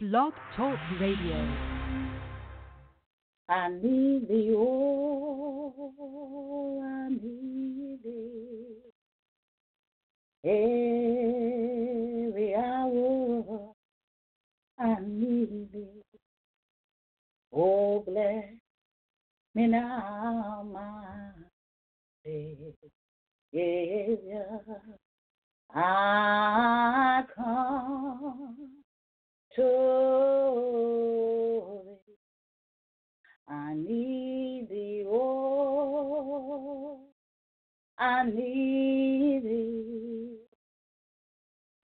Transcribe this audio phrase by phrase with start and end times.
[0.00, 1.34] Blog Talk Radio.
[3.48, 5.82] I need thee, oh,
[6.84, 8.76] I need thee.
[12.28, 13.74] Every hour
[14.78, 16.04] I need thee.
[17.52, 18.44] Oh, bless
[19.56, 21.32] me now, my
[23.52, 24.60] Savior.
[25.74, 28.67] I come
[29.58, 29.64] to
[32.06, 32.14] thee.
[33.48, 37.00] I need thee, oh,
[37.98, 40.36] I need thee.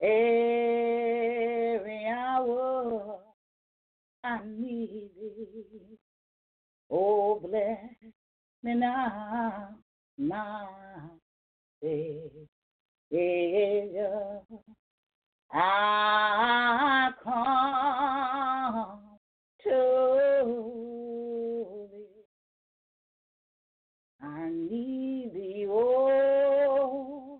[0.01, 3.19] Every hour
[4.23, 5.97] I need thee.
[6.89, 7.79] Oh, bless
[8.63, 9.75] me now,
[10.17, 10.65] my
[11.81, 12.31] Savior.
[15.57, 18.99] I come
[19.63, 21.87] to.
[24.21, 27.39] I need oh,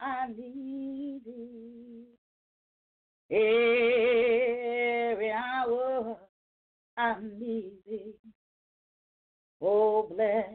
[0.00, 1.22] I need.
[3.28, 6.16] Every hour
[6.96, 8.14] I need.
[9.60, 10.46] Oh, bless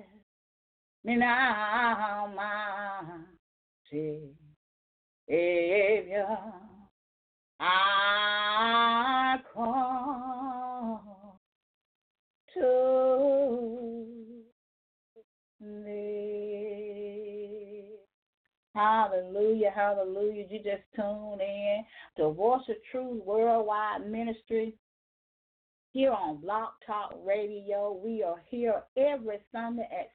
[1.04, 3.02] me now, my
[3.90, 4.51] Savior.
[5.32, 6.28] Savior,
[7.62, 11.00] I come
[12.54, 14.16] to
[15.62, 16.42] thee.
[18.76, 20.46] Hallelujah, hallelujah.
[20.50, 21.86] You just tune in
[22.18, 24.76] to Voice of Truth Worldwide Ministry
[25.94, 27.98] here on Blog Talk Radio.
[28.04, 30.10] We are here every Sunday at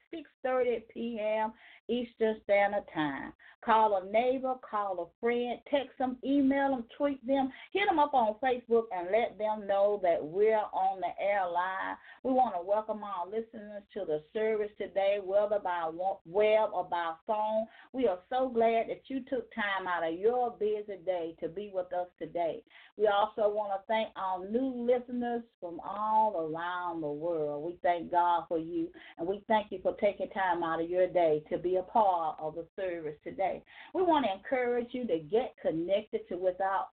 [0.45, 1.53] 6:30 p.m.
[1.89, 3.33] Eastern Standard Time.
[3.65, 8.13] Call a neighbor, call a friend, text them, email them, tweet them, hit them up
[8.13, 11.97] on Facebook, and let them know that we're on the air live.
[12.23, 15.89] We want to welcome our listeners to the service today, whether by
[16.25, 17.65] web or by phone.
[17.91, 21.71] We are so glad that you took time out of your busy day to be
[21.73, 22.63] with us today.
[22.95, 27.65] We also want to thank our new listeners from all around the world.
[27.65, 28.87] We thank God for you,
[29.17, 32.37] and we thank you for taking time out of your day to be a part
[32.39, 33.63] of the service today.
[33.93, 36.89] We want to encourage you to get connected to Without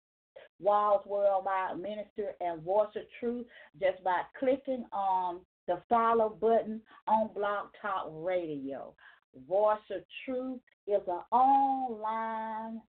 [0.59, 3.45] Walls Worldwide Minister and Voice of Truth
[3.79, 8.93] just by clicking on the follow button on Blog Talk Radio.
[9.47, 12.81] Voice of Truth is an online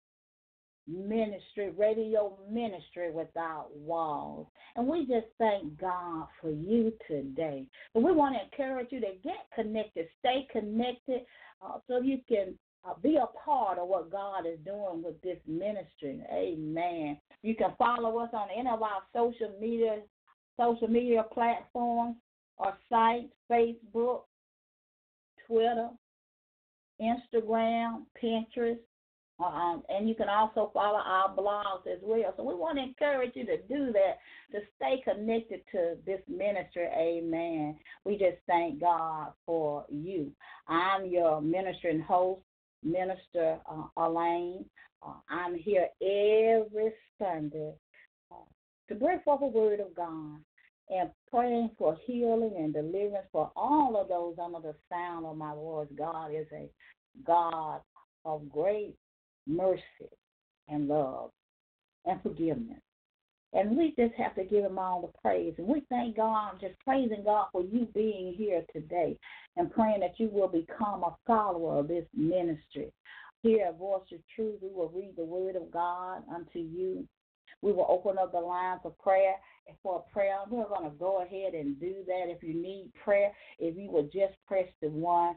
[0.87, 4.47] ministry, radio ministry without walls.
[4.75, 7.65] And we just thank God for you today.
[7.95, 11.21] And we want to encourage you to get connected, stay connected,
[11.61, 12.55] uh, so you can
[12.85, 16.21] uh, be a part of what God is doing with this ministry.
[16.31, 17.17] Amen.
[17.41, 19.99] You can follow us on any of our social media
[20.57, 22.15] social media platforms
[22.57, 24.21] or sites, Facebook,
[25.47, 25.89] Twitter,
[27.01, 28.77] Instagram, Pinterest,
[29.43, 32.33] um, and you can also follow our blogs as well.
[32.37, 34.19] So we want to encourage you to do that,
[34.51, 36.87] to stay connected to this ministry.
[36.95, 37.77] Amen.
[38.05, 40.31] We just thank God for you.
[40.67, 42.41] I'm your ministering host,
[42.83, 44.65] Minister uh, Elaine.
[45.05, 47.73] Uh, I'm here every Sunday
[48.31, 48.35] uh,
[48.89, 50.39] to bring forth the word of God
[50.89, 55.53] and praying for healing and deliverance for all of those under the sound of my
[55.53, 55.87] voice.
[55.97, 56.69] God is a
[57.25, 57.81] God
[58.25, 58.95] of great
[59.47, 59.81] mercy
[60.67, 61.31] and love
[62.05, 62.79] and forgiveness.
[63.53, 65.53] And we just have to give him all the praise.
[65.59, 69.15] And we thank God, just praising God for you being here today
[69.57, 72.91] and praying that you will become a follower of this ministry.
[73.43, 77.07] Here at Voice of Truth, we will read the word of God unto you.
[77.61, 79.35] We will open up the lines of prayer
[79.67, 80.37] and for prayer.
[80.49, 82.29] We're going to go ahead and do that.
[82.29, 85.35] If you need prayer, if you would just press the one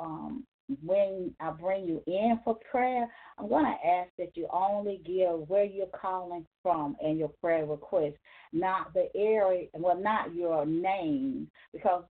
[0.00, 0.44] um,
[0.82, 3.08] when I bring you in for prayer,
[3.38, 7.64] I'm going to ask that you only give where you're calling from and your prayer
[7.64, 8.16] request,
[8.52, 12.04] not the area, well, not your name, because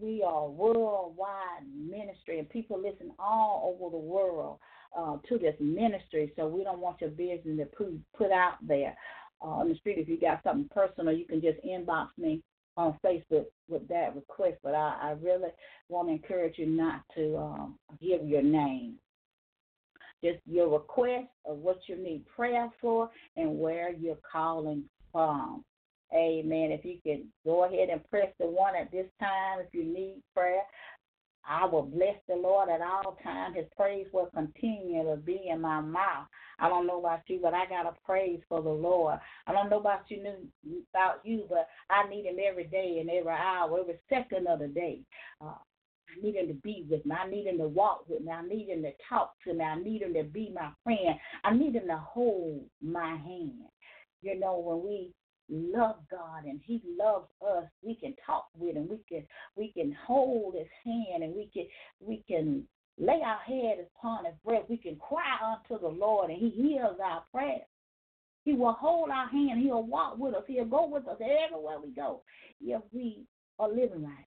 [0.00, 4.58] we are worldwide ministry and people listen all over the world
[4.96, 8.96] uh, to this ministry, so we don't want your business to put, out there
[9.42, 9.98] uh, on the street.
[9.98, 12.42] If you got something personal, you can just inbox me
[12.76, 15.50] on Facebook with that request, but I, I really
[15.88, 18.94] want to encourage you not to um, give your name.
[20.22, 25.64] Just your request of what you need prayer for and where you're calling from.
[26.14, 26.70] Amen.
[26.70, 30.22] If you can go ahead and press the one at this time if you need
[30.34, 30.62] prayer.
[31.48, 33.56] I will bless the Lord at all times.
[33.56, 36.26] His praise will continue to be in my mouth.
[36.58, 39.18] I don't know about you, but I got a praise for the Lord.
[39.46, 40.22] I don't know about you,
[40.92, 44.68] about you, but I need Him every day and every hour, every second of the
[44.68, 45.00] day.
[45.40, 45.54] Uh,
[46.08, 47.14] I need him to be with me.
[47.14, 48.30] I need him to walk with me.
[48.30, 49.64] I need him to talk to me.
[49.64, 51.18] I need him to be my friend.
[51.42, 53.62] I need him to hold my hand.
[54.22, 55.12] You know, when we
[55.48, 58.88] love God and He loves us, we can talk with Him.
[58.88, 59.26] We can
[59.56, 61.66] we can hold His hand and we can
[62.00, 62.64] we can
[62.98, 64.68] lay our head upon His breast.
[64.68, 67.62] We can cry unto the Lord and He hears our prayers.
[68.44, 69.62] He will hold our hand.
[69.62, 70.44] He'll walk with us.
[70.46, 72.22] He'll go with us everywhere we go
[72.60, 73.24] if we
[73.58, 74.26] are living right.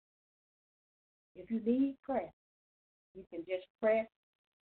[1.35, 2.31] If you need prayer,
[3.13, 4.05] you can just press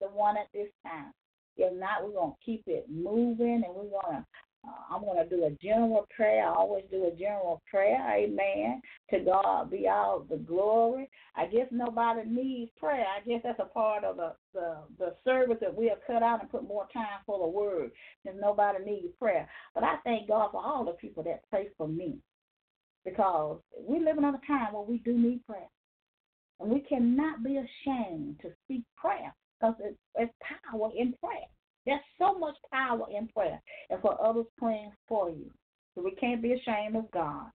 [0.02, 1.14] the one at this time.
[1.56, 4.26] If not, we're going to keep it moving and we're going to
[4.68, 6.46] Uh, I'm going to do a general prayer.
[6.46, 8.00] I always do a general prayer.
[8.16, 8.82] Amen.
[9.12, 11.10] To God be all the glory.
[11.36, 13.06] I guess nobody needs prayer.
[13.06, 16.42] I guess that's a part of the, the, the service that we have cut out
[16.42, 17.92] and put more time for the word.
[18.24, 19.48] Because nobody needs prayer.
[19.74, 22.18] But I thank God for all the people that pray for me.
[23.06, 25.70] Because we're living in a time where we do need prayer.
[26.60, 29.76] And we cannot be ashamed to speak prayer because
[30.16, 30.34] it's
[30.72, 31.48] power in prayer.
[31.88, 35.50] There's so much power in prayer and for others praying for you.
[35.96, 37.46] So we can't be ashamed of God.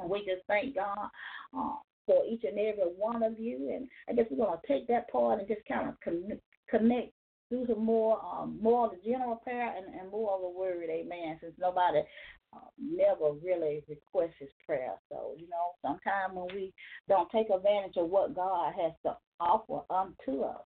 [0.00, 1.08] And we just thank God
[1.56, 1.74] uh,
[2.06, 3.70] for each and every one of you.
[3.72, 7.12] And I guess we're going to take that part and just kind of connect, connect
[7.50, 10.88] do some more, um, more of the general prayer and, and more of the word,
[10.88, 12.00] amen, since nobody
[12.54, 14.94] uh, never really requests his prayer.
[15.10, 16.72] So, you know, sometimes when we
[17.10, 20.62] don't take advantage of what God has to offer unto us,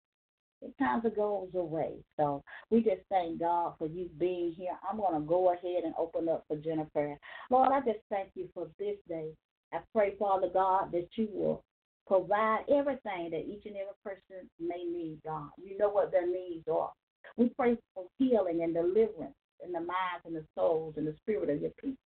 [0.61, 1.93] it goes away.
[2.17, 4.77] So we just thank God for you being here.
[4.89, 7.17] I'm going to go ahead and open up for Jennifer.
[7.49, 9.29] Lord, I just thank you for this day.
[9.73, 11.63] I pray, Father God, that you will
[12.07, 15.49] provide everything that each and every person may need, God.
[15.57, 16.91] You know what their needs are.
[17.35, 21.49] We pray for healing and deliverance in the minds and the souls and the spirit
[21.49, 21.97] of your people.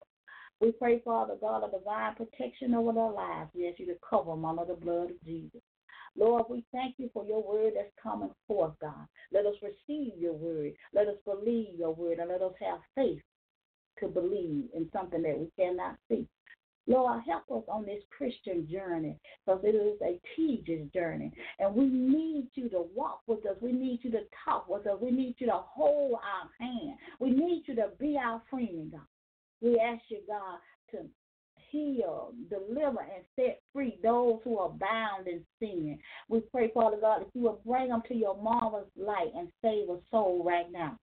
[0.61, 3.51] We pray, Father God, a divine protection over their lives.
[3.55, 5.61] We ask you to cover them under the blood of Jesus.
[6.17, 9.07] Lord, we thank you for your word that's coming forth, God.
[9.33, 10.73] Let us receive your word.
[10.93, 13.23] Let us believe your word, and let us have faith
[14.01, 16.27] to believe in something that we cannot see.
[16.87, 19.17] Lord, help us on this Christian journey
[19.47, 21.31] because it is a tedious journey.
[21.59, 23.57] And we need you to walk with us.
[23.61, 24.99] We need you to talk with us.
[25.01, 26.97] We need you to hold our hand.
[27.21, 29.01] We need you to be our friend, God.
[29.61, 30.59] We ask you, God,
[30.91, 31.07] to
[31.71, 35.99] heal, deliver, and set free those who are bound in sin.
[36.29, 39.89] We pray, Father God, that you will bring them to your marvelous light and save
[39.89, 40.99] a soul right now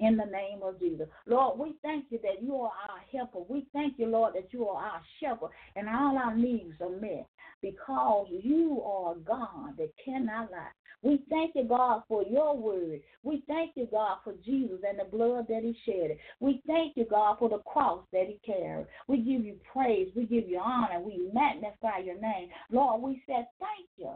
[0.00, 1.08] in the name of Jesus.
[1.26, 3.40] Lord, we thank you that you are our helper.
[3.48, 7.26] We thank you, Lord, that you are our shepherd and all our needs are met
[7.62, 10.68] because you are God that cannot lie.
[11.02, 13.00] We thank you, God, for your word.
[13.22, 16.16] We thank you, God, for Jesus and the blood that he shed.
[16.40, 18.86] We thank you, God, for the cross that he carried.
[19.06, 20.08] We give you praise.
[20.16, 21.00] We give you honor.
[21.00, 22.48] We magnify your name.
[22.70, 24.12] Lord, we said thank you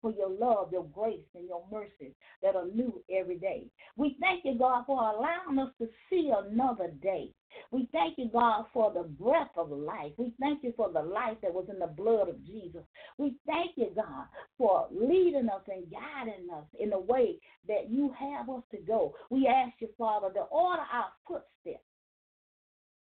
[0.00, 3.64] for your love, your grace, and your mercy that are new every day.
[3.96, 7.30] We thank you, God, for allowing us to see another day.
[7.70, 10.12] We thank you, God, for the breath of life.
[10.16, 12.82] We thank you for the life that was in the blood of Jesus.
[13.16, 18.14] We thank you, God, for leading us and guiding us in the way that you
[18.18, 19.14] have us to go.
[19.30, 21.84] We ask you, Father, to order our footsteps.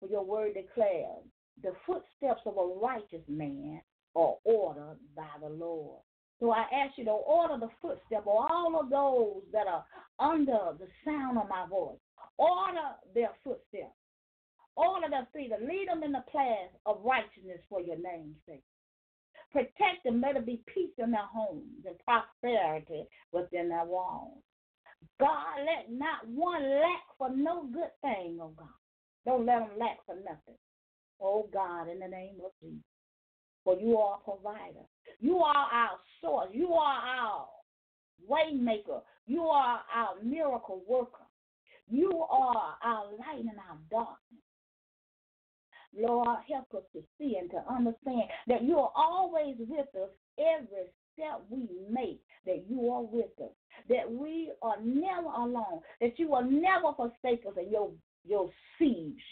[0.00, 1.24] For your word declares
[1.62, 3.80] the footsteps of a righteous man
[4.14, 6.00] are ordered by the Lord.
[6.44, 9.82] So I ask you to order the footstep of all of those that are
[10.18, 11.96] under the sound of my voice.
[12.36, 13.96] Order their footsteps.
[14.76, 18.62] Order their feet and lead them in the path of righteousness for your name's sake.
[19.52, 20.20] Protect them.
[20.20, 24.36] Let it be peace in their homes and prosperity within their walls.
[25.18, 28.68] God, let not one lack for no good thing, oh God.
[29.24, 30.60] Don't let them lack for nothing.
[31.22, 32.84] Oh God, in the name of Jesus
[33.64, 34.84] for you are a provider.
[35.20, 36.48] You are our source.
[36.52, 37.46] You are our
[38.30, 39.00] waymaker.
[39.26, 41.24] You are our miracle worker.
[41.88, 44.18] You are our light in our darkness.
[45.96, 50.90] Lord, help us to see and to understand that you are always with us every
[51.12, 53.52] step we make, that you are with us,
[53.88, 57.90] that we are never alone, that you will never forsake us, and your
[58.26, 58.50] your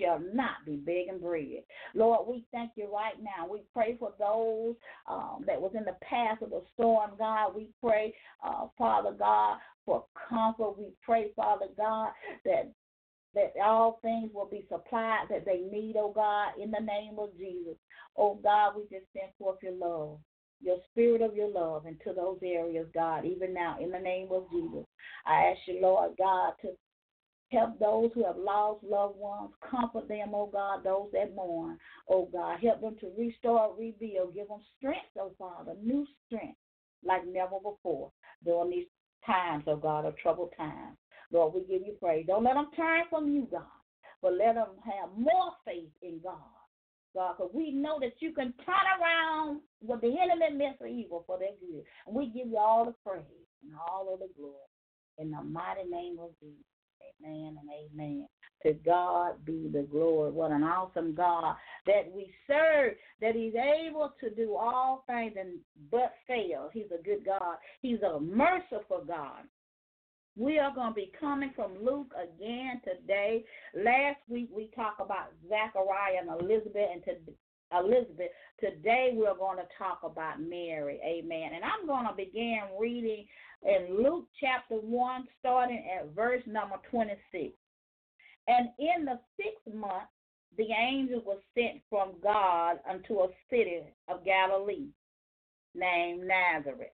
[0.03, 1.63] shall not be begging bread.
[1.95, 3.51] Lord, we thank you right now.
[3.51, 4.75] We pray for those
[5.07, 7.55] um, that was in the path of the storm, God.
[7.55, 10.79] We pray, uh, Father God, for comfort.
[10.79, 12.11] We pray, Father God,
[12.45, 12.73] that
[13.35, 17.31] that all things will be supplied that they need, oh God, in the name of
[17.39, 17.77] Jesus.
[18.17, 20.19] Oh God, we just send forth your love.
[20.61, 24.45] your spirit of your love into those areas, God, even now, in the name of
[24.51, 24.87] Jesus.
[25.27, 26.69] I ask you, Lord God, to
[27.53, 31.79] help those who have lost loved ones, comfort them, oh God, those that mourn,
[32.09, 32.59] oh God.
[32.63, 36.57] Help them to restore, rebuild, give them strength, oh Father, new strength
[37.05, 38.11] like never before
[38.45, 38.87] during these
[39.27, 40.97] times, oh God, of troubled times.
[41.31, 42.27] Lord, we give you praise.
[42.27, 43.63] Don't let them turn from you, God,
[44.21, 46.37] but let them have more faith in God.
[47.15, 51.25] God, because we know that you can turn around what the enemy meant for evil
[51.27, 51.85] for their good.
[52.07, 53.25] And we give you all the praise
[53.63, 54.57] and all of the glory.
[55.19, 56.72] In the mighty name of Jesus.
[57.25, 58.29] Amen and amen.
[58.65, 60.31] To God be the glory.
[60.31, 65.59] What an awesome God that we serve, that He's able to do all things and
[65.91, 66.71] but fail.
[66.73, 67.57] He's a good God.
[67.81, 69.43] He's a merciful God.
[70.37, 73.45] We are going to be coming from Luke again today.
[73.75, 77.05] Last week we talked about Zachariah and Elizabeth, and
[77.79, 78.31] Elizabeth.
[78.61, 81.01] Today we're going to talk about Mary.
[81.05, 81.51] Amen.
[81.55, 83.27] And I'm going to begin reading
[83.63, 87.55] in Luke chapter 1, starting at verse number 26.
[88.49, 90.09] And in the sixth month,
[90.59, 94.89] the angel was sent from God unto a city of Galilee
[95.75, 96.93] named Nazareth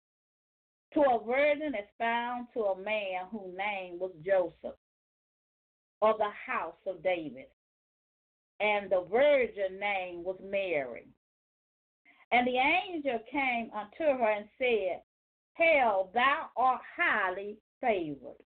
[0.94, 4.78] to a virgin is found to a man whose name was Joseph
[6.00, 7.47] of the house of David.
[8.60, 11.06] And the virgin name was Mary.
[12.32, 15.02] And the angel came unto her and said,
[15.56, 18.36] Hail, thou art highly favored.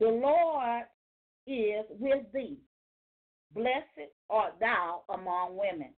[0.00, 0.84] The Lord
[1.46, 2.58] is with thee.
[3.54, 5.92] Blessed art thou among women.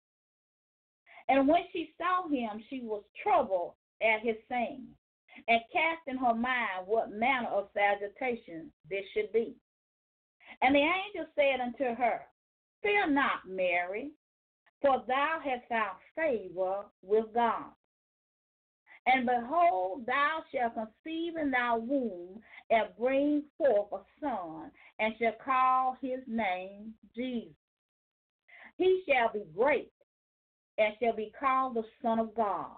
[1.27, 4.87] And when she saw him, she was troubled at his saying
[5.47, 9.55] and cast in her mind what manner of salutation this should be.
[10.61, 12.21] And the angel said unto her,
[12.81, 14.11] Fear not, Mary,
[14.81, 17.71] for thou hast found favor with God.
[19.05, 25.35] And behold, thou shalt conceive in thy womb and bring forth a son, and shall
[25.43, 27.53] call his name Jesus.
[28.77, 29.91] He shall be great,
[30.77, 32.77] and shall be called the Son of God,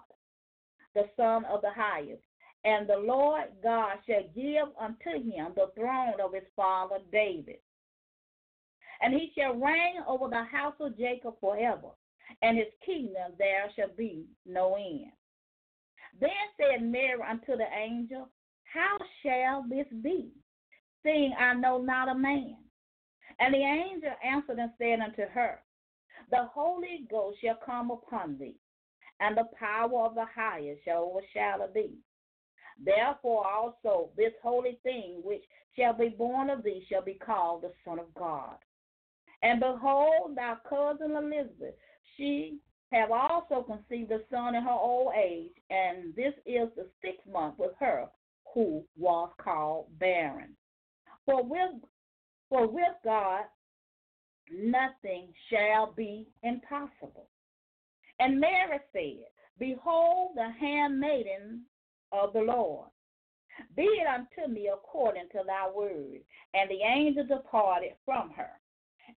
[0.94, 2.22] the Son of the Highest.
[2.64, 7.58] And the Lord God shall give unto him the throne of his father David.
[9.02, 11.88] And he shall reign over the house of Jacob forever,
[12.40, 15.12] and his kingdom there shall be no end.
[16.20, 18.28] Then said Mary unto the angel,
[18.72, 20.30] How shall this be,
[21.02, 22.56] seeing I know not a man?
[23.40, 25.60] And the angel answered and said unto her,
[26.30, 28.56] The Holy Ghost shall come upon thee,
[29.20, 31.98] and the power of the highest shall overshadow thee.
[32.78, 35.42] Therefore also this holy thing which
[35.76, 38.56] shall be born of thee shall be called the Son of God.
[39.42, 41.74] And behold, thy cousin Elizabeth,
[42.16, 42.58] she
[42.92, 47.54] have also conceived a son in her old age, and this is the sixth month
[47.58, 48.06] with her
[48.54, 50.54] who was called barren.
[51.24, 51.82] For with
[52.48, 53.44] for with God
[54.52, 57.28] nothing shall be impossible.
[58.18, 59.26] And Mary said,
[59.58, 61.62] Behold the handmaiden
[62.12, 62.88] of the Lord.
[63.76, 66.20] Be it unto me according to thy word.
[66.54, 68.50] And the angel departed from her.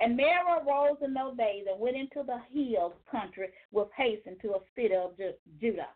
[0.01, 4.55] And Mary arose in those days and went into the hills country with haste into
[4.55, 5.17] a city of
[5.61, 5.89] Judah,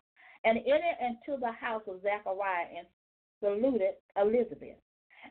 [0.45, 2.87] and entered into the house of Zechariah and
[3.39, 4.77] saluted Elizabeth.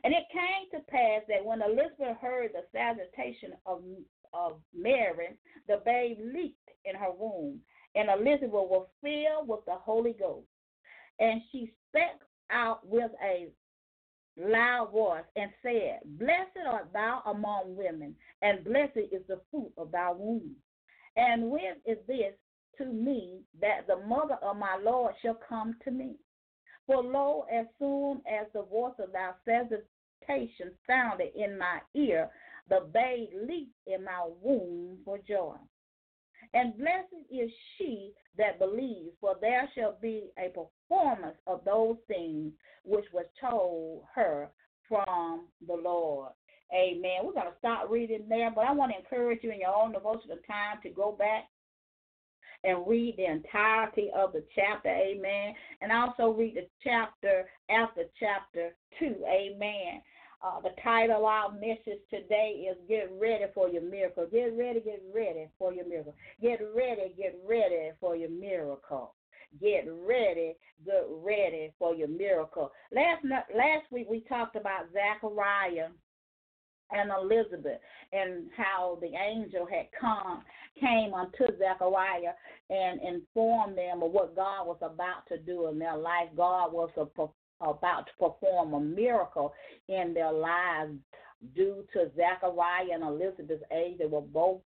[0.03, 3.83] And it came to pass that when Elizabeth heard the salutation of,
[4.33, 5.29] of Mary,
[5.67, 7.59] the babe leaped in her womb,
[7.95, 10.47] and Elizabeth was filled with the Holy Ghost.
[11.19, 13.49] And she spake out with a
[14.39, 19.91] loud voice and said, Blessed art thou among women, and blessed is the fruit of
[19.91, 20.55] thy womb.
[21.15, 22.33] And when is this
[22.77, 26.15] to me that the mother of my Lord shall come to me?
[26.87, 32.29] For lo, as soon as the voice of thy salutation sounded in my ear,
[32.69, 35.55] the babe leaped in my womb for joy.
[36.53, 42.53] And blessed is she that believes, for there shall be a performance of those things
[42.83, 44.49] which was told her
[44.87, 46.31] from the Lord.
[46.73, 47.21] Amen.
[47.23, 49.91] We're going to stop reading there, but I want to encourage you in your own
[49.91, 51.45] devotional time to go back
[52.63, 54.89] and read the entirety of the chapter.
[54.89, 55.53] Amen.
[55.81, 59.15] And also read the chapter after chapter 2.
[59.25, 60.01] Amen.
[60.41, 64.25] Uh, the title of our message today is Get Ready for Your Miracle.
[64.31, 66.15] Get ready, get ready for your miracle.
[66.41, 69.15] Get ready, get ready for your miracle.
[69.59, 70.55] Get ready,
[70.85, 72.71] get ready for your miracle.
[72.93, 75.89] Last last week we talked about Zechariah
[76.91, 77.79] and Elizabeth,
[78.13, 80.43] and how the angel had come
[80.79, 82.33] came unto Zechariah
[82.69, 86.29] and informed them of what God was about to do in their life.
[86.37, 87.05] God was a,
[87.61, 89.53] about to perform a miracle
[89.87, 90.97] in their lives
[91.55, 93.97] due to Zechariah and Elizabeth's age.
[93.97, 94.61] They were both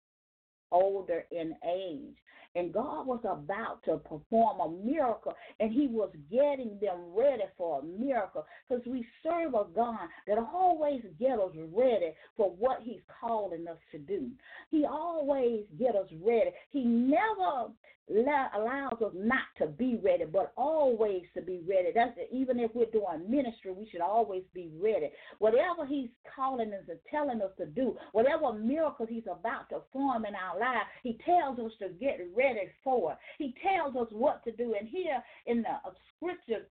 [0.71, 2.15] older in age.
[2.55, 7.79] And God was about to perform a miracle, and He was getting them ready for
[7.79, 13.01] a miracle because we serve a God that always get us ready for what He's
[13.21, 14.29] calling us to do.
[14.71, 16.49] He always get us ready.
[16.71, 17.69] He never
[18.09, 21.89] allows us not to be ready, but always to be ready.
[21.93, 25.09] That's even if we're doing ministry, we should always be ready.
[25.39, 30.25] Whatever He's calling us and telling us to do, whatever miracles He's about to form
[30.25, 33.17] in our lives, He tells us to get ready for.
[33.37, 34.75] He tells us what to do.
[34.79, 35.75] And here in the
[36.15, 36.67] scripture,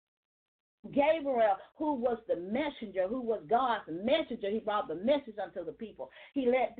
[0.93, 5.71] Gabriel, who was the messenger, who was God's messenger, he brought the message unto the
[5.71, 6.09] people.
[6.33, 6.77] He let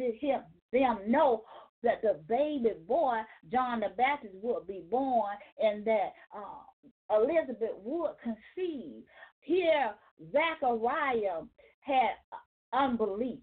[0.72, 1.44] them know
[1.84, 8.12] that the baby boy, John the Baptist, would be born and that uh, Elizabeth would
[8.22, 9.04] conceive.
[9.42, 9.94] Here,
[10.32, 11.44] Zachariah
[11.82, 12.12] had
[12.74, 13.40] unbelief.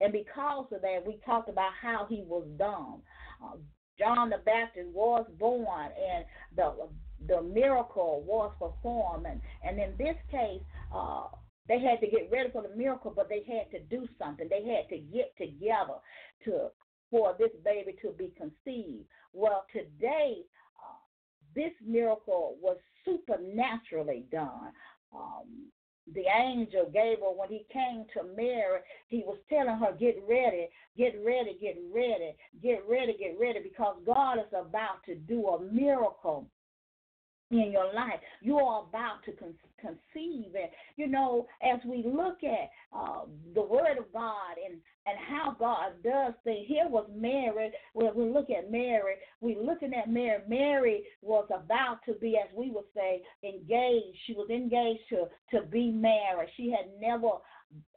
[0.00, 3.02] And because of that, we talked about how he was dumb.
[3.42, 3.56] Uh,
[3.98, 6.24] John the Baptist was born, and
[6.56, 6.88] the
[7.28, 9.26] the miracle was performed.
[9.26, 10.60] And, and in this case,
[10.92, 11.26] uh,
[11.68, 14.48] they had to get ready for the miracle, but they had to do something.
[14.48, 16.02] They had to get together
[16.44, 16.68] to
[17.12, 19.04] for this baby to be conceived.
[19.34, 20.38] Well, today,
[20.82, 20.96] uh,
[21.54, 24.72] this miracle was supernaturally done.
[25.14, 25.68] Um,
[26.14, 31.14] the angel Gabriel, when he came to Mary, he was telling her, Get ready, get
[31.24, 36.46] ready, get ready, get ready, get ready, because God is about to do a miracle
[37.60, 38.20] in your life.
[38.40, 40.54] You are about to con- conceive.
[40.54, 43.22] And, you know, as we look at uh,
[43.54, 47.72] the Word of God and, and how God does things, here was Mary.
[47.92, 50.40] When we look at Mary, we're looking at Mary.
[50.48, 54.16] Mary was about to be, as we would say, engaged.
[54.26, 56.48] She was engaged to, to be married.
[56.56, 57.30] She had never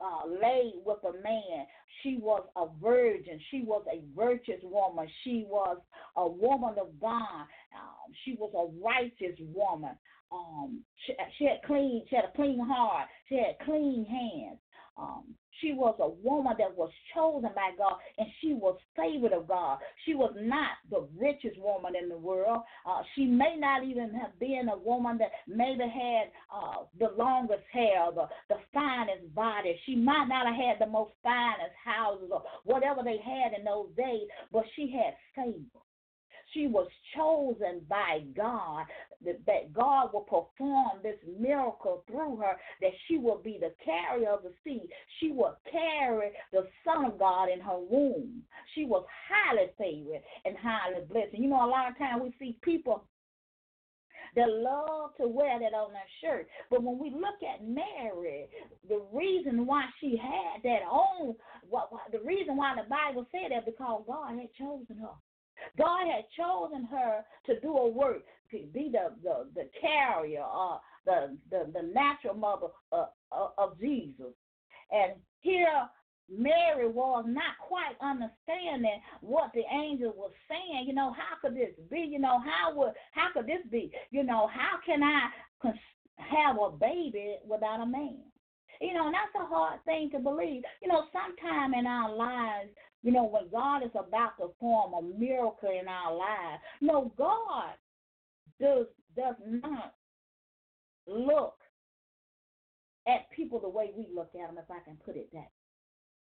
[0.01, 1.65] uh, laid with a man.
[2.01, 3.39] She was a virgin.
[3.51, 5.07] She was a virtuous woman.
[5.23, 5.77] She was
[6.15, 7.45] a woman of God.
[7.73, 9.95] Um, she was a righteous woman.
[10.31, 12.03] Um, she, she had clean.
[12.09, 13.07] She had a clean heart.
[13.29, 14.59] She had clean hands.
[14.97, 15.23] Um,
[15.61, 19.79] she was a woman that was chosen by God, and she was favored of God.
[20.05, 22.63] She was not the richest woman in the world.
[22.85, 27.63] Uh, she may not even have been a woman that maybe had uh, the longest
[27.71, 29.79] hair, the, the finest body.
[29.85, 33.89] She might not have had the most finest houses or whatever they had in those
[33.95, 35.84] days, but she had favor.
[36.55, 38.85] She was chosen by God,
[39.25, 44.43] that, God will perform this miracle through her, that she will be the carrier of
[44.43, 44.87] the seed.
[45.19, 48.41] She will carry the Son of God in her womb.
[48.73, 51.33] She was highly favored and highly blessed.
[51.33, 53.03] And you know, a lot of times we see people
[54.35, 56.47] that love to wear that on their shirt.
[56.69, 58.47] But when we look at Mary,
[58.87, 61.35] the reason why she had that on,
[62.11, 65.15] the reason why the Bible said that because God had chosen her.
[65.77, 70.77] God had chosen her to do a work, to be the, the, the carrier, uh,
[71.05, 74.33] the, the, the natural mother uh, uh, of Jesus.
[74.91, 75.87] And here,
[76.29, 80.85] Mary was not quite understanding what the angel was saying.
[80.87, 81.99] You know, how could this be?
[81.99, 83.91] You know, how would how could this be?
[84.09, 85.29] You know, how can I
[86.17, 88.17] have a baby without a man?
[88.81, 90.63] You know, and that's a hard thing to believe.
[90.81, 92.69] You know, sometime in our lives,
[93.05, 97.75] you know, when God is about to form a miracle in our lives, no, God
[98.59, 99.93] does does not
[101.05, 101.53] look
[103.07, 105.37] at people the way we look at them, if I can put it that.
[105.37, 105.51] Way.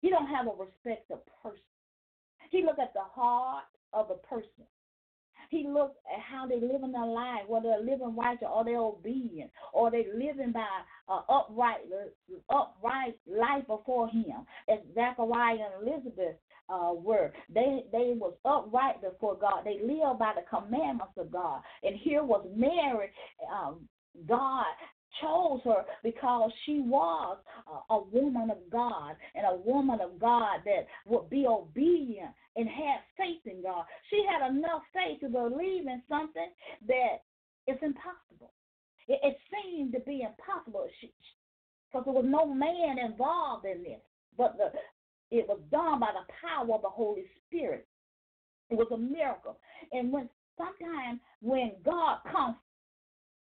[0.01, 1.61] He don't have a respect of person.
[2.51, 4.67] He look at the heart of the person.
[5.51, 8.79] He looks at how they live in their life, whether they're living right or they're
[8.79, 10.67] obedient, or they're living by
[11.09, 11.83] uh, upright,
[12.51, 14.45] upright life before Him.
[14.69, 16.37] As Zachariah and Elizabeth
[16.69, 19.63] uh, were, they they was upright before God.
[19.65, 21.61] They lived by the commandments of God.
[21.83, 23.11] And here was Mary.
[23.53, 23.89] Um,
[24.29, 24.65] God
[25.21, 27.39] chose her because she was
[27.91, 33.01] a, woman of God and a woman of God that would be obedient and have
[33.17, 33.85] faith in God.
[34.11, 36.49] She had enough faith to believe in something
[36.89, 37.23] that
[37.67, 38.53] is impossible.
[39.09, 44.01] It, it seemed to be impossible because there was no man involved in this,
[44.37, 44.73] but the,
[45.35, 47.87] it was done by the power of the Holy Spirit.
[48.71, 49.59] It was a miracle.
[49.93, 52.57] And when sometimes when God comes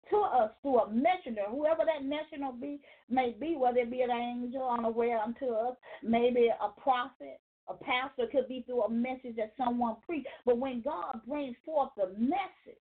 [0.10, 4.12] to us through a messenger, whoever that messenger be may be, whether it be an
[4.12, 9.53] angel unaware unto us, maybe a prophet, a pastor could be through a message that
[9.56, 10.27] someone preached.
[10.45, 12.82] But when God brings forth the message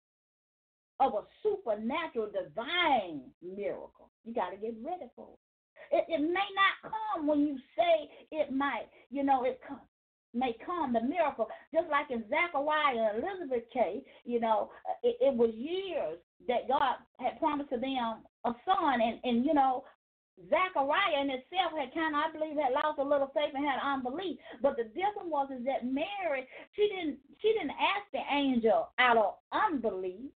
[0.99, 5.39] of a supernatural divine miracle, you got to get ready for it.
[5.91, 6.05] It.
[6.07, 8.87] It may not come when you say it might.
[9.09, 9.59] You know, it
[10.33, 11.47] may come, the miracle.
[11.73, 16.17] Just like in Zachariah and Elizabeth case, you know, uh, it, it was years
[16.47, 19.83] that God had promised to them a son, and and you know,
[20.49, 23.79] Zachariah in itself had kind of, I believe, had lost a little faith and had
[23.79, 24.39] unbelief.
[24.61, 29.17] But the difference was is that Mary, she didn't, she didn't ask the angel out
[29.17, 30.33] of unbelief,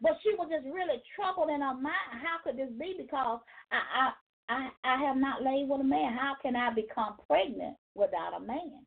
[0.00, 2.14] but she was just really troubled in her mind.
[2.14, 2.94] How could this be?
[2.96, 3.40] Because
[3.72, 4.04] I, I,
[4.48, 6.12] I, I have not laid with a man.
[6.12, 8.84] How can I become pregnant without a man?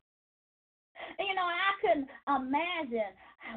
[1.18, 3.10] You know, I couldn't imagine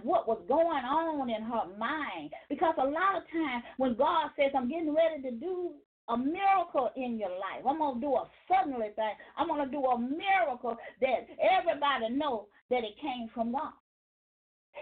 [0.04, 4.52] what was going on in her mind because a lot of times when God says,
[4.56, 5.72] I'm getting ready to do
[6.10, 7.66] a miracle in your life.
[7.68, 9.14] I'm gonna do a suddenly thing.
[9.38, 13.74] I'm gonna do a miracle that everybody know that it came from God.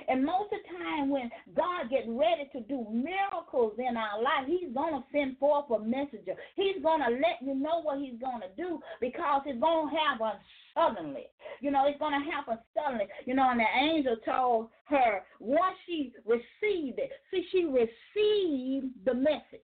[0.07, 4.47] And most of the time, when God gets ready to do miracles in our life,
[4.47, 6.35] He's going to send forth a messenger.
[6.55, 9.95] He's going to let you know what He's going to do because it's going to
[9.95, 10.39] happen
[10.73, 11.27] suddenly.
[11.61, 13.05] You know, it's going to happen suddenly.
[13.25, 19.13] You know, and the angel told her once she received it, see, she received the
[19.13, 19.67] message.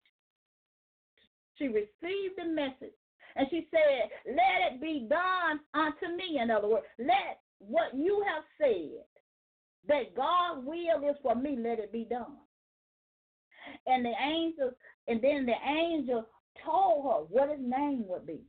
[1.57, 2.95] She received the message.
[3.36, 6.39] And she said, Let it be done unto me.
[6.41, 9.03] In other words, let what you have said,
[9.87, 12.37] that God will is for me, let it be done.
[13.87, 14.71] And the angel,
[15.07, 16.25] and then the angel
[16.65, 18.41] told her what his name would be.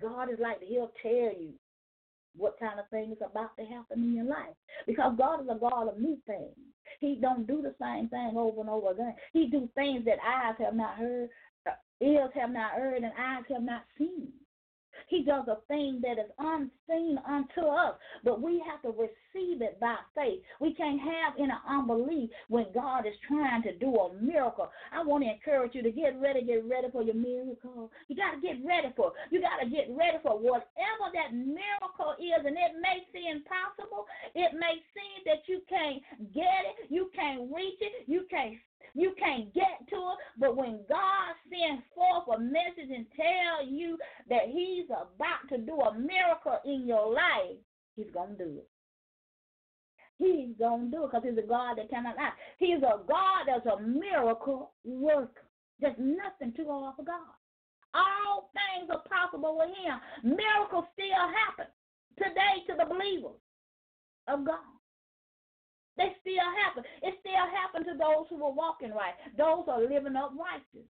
[0.00, 1.52] God is like he'll tell you
[2.36, 4.54] what kind of thing is about to happen in your life.
[4.86, 6.56] Because God is a God of new things.
[7.00, 9.14] He don't do the same thing over and over again.
[9.32, 11.28] He do things that eyes have not heard,
[11.66, 14.32] uh, ears have not heard, and eyes have not seen.
[15.08, 19.78] He does a thing that is unseen unto us, but we have to receive it
[19.80, 20.40] by faith.
[20.60, 24.70] We can't have any unbelief when God is trying to do a miracle.
[24.92, 27.90] I want to encourage you to get ready, get ready for your miracle.
[28.08, 29.12] You got to get ready for.
[29.30, 34.06] You got to get ready for whatever that miracle is, and it may seem impossible.
[34.34, 36.02] It may seem that you can't
[36.34, 38.56] get it, you can't reach it, you can't
[38.94, 43.98] you can't get to it, but when God sends forth a message and tell you
[44.28, 47.56] that He's about to do a miracle in your life,
[47.96, 48.68] He's gonna do it.
[50.18, 52.32] He's gonna do it because He's a God that cannot lie.
[52.58, 55.46] He's a God that's a miracle worker.
[55.80, 57.34] There's nothing too hard for God.
[57.94, 60.36] All things are possible with Him.
[60.36, 61.66] Miracles still happen
[62.16, 63.40] today to the believers
[64.28, 64.81] of God.
[66.02, 66.82] They still happen.
[67.02, 69.14] It still happened to those who were walking right.
[69.38, 70.88] Those are living up righteous.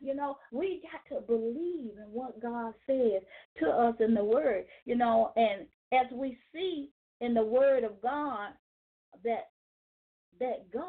[0.00, 3.22] You know, we got to believe in what God says
[3.58, 4.64] to us in the Word.
[4.84, 6.90] You know, and as we see
[7.20, 8.52] in the Word of God
[9.24, 9.48] that
[10.38, 10.82] that God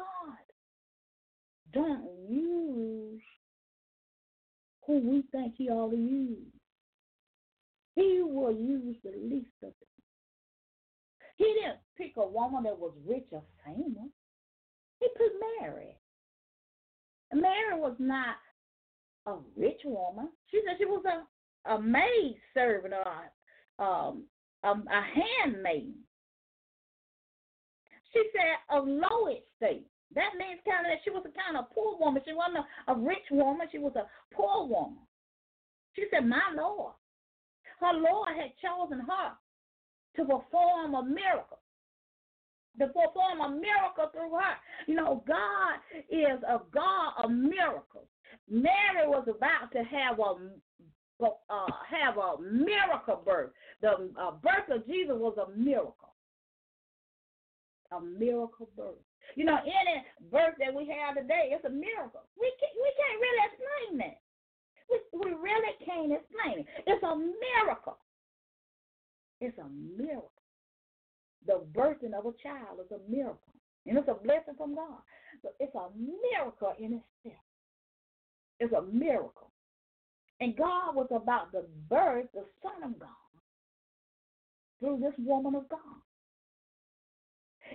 [1.72, 3.20] don't use
[4.86, 6.38] who we think He ought to use.
[7.96, 9.93] He will use the least of it.
[11.36, 14.10] He didn't pick a woman that was rich or famous.
[15.00, 15.96] He picked Mary.
[17.32, 18.36] Mary was not
[19.26, 20.28] a rich woman.
[20.50, 24.24] She said she was a, a maid servant or um,
[24.62, 25.02] a, a
[25.42, 25.94] handmaid.
[28.12, 29.86] She said a low estate.
[30.14, 32.22] That means kind of that she was a kind of poor woman.
[32.24, 33.66] She wasn't a, a rich woman.
[33.72, 35.02] She was a poor woman.
[35.96, 36.94] She said, My Lord.
[37.80, 39.32] Her Lord had chosen her
[40.16, 41.58] to perform a miracle.
[42.80, 44.54] To perform a miracle through her.
[44.86, 45.78] You know, God
[46.10, 48.08] is a God of miracles.
[48.48, 50.34] Mary was about to have a
[51.22, 53.50] uh, have a miracle birth.
[53.80, 56.12] The uh, birth of Jesus was a miracle.
[57.92, 58.98] A miracle birth.
[59.36, 62.26] You know, any birth that we have today, it's a miracle.
[62.38, 64.18] We can't, we can't really explain that.
[64.90, 66.66] We, we really can't explain it.
[66.86, 67.98] It's a miracle.
[69.40, 70.30] It's a miracle.
[71.46, 73.38] The birthing of a child is a miracle.
[73.86, 75.00] And it's a blessing from God.
[75.42, 77.44] But it's a miracle in itself.
[78.60, 79.50] It's a miracle.
[80.40, 83.08] And God was about to birth the Son of God
[84.80, 85.80] through this woman of God.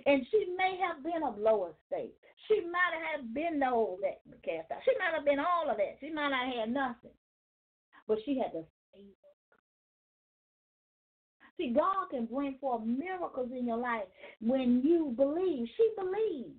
[0.06, 2.14] And she may have been of lower state.
[2.48, 4.78] She might have been no that cast out.
[4.84, 5.96] She might have been all of that.
[6.00, 7.16] She might not have had nothing.
[8.08, 8.64] But she had the
[11.60, 14.04] See, God can bring forth miracles in your life
[14.40, 15.68] when you believe.
[15.76, 16.56] She believed.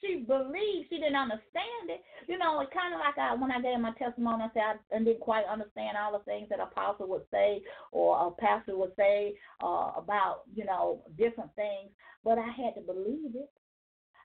[0.00, 0.88] She believed.
[0.88, 2.00] She didn't understand it.
[2.26, 4.98] You know, it's kind of like I, when I gave my testimony, I said I
[4.98, 7.60] didn't quite understand all the things that a apostle would say
[7.92, 11.90] or a pastor would say uh, about, you know, different things.
[12.24, 13.50] But I had to believe it.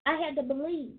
[0.06, 0.96] I had to believe.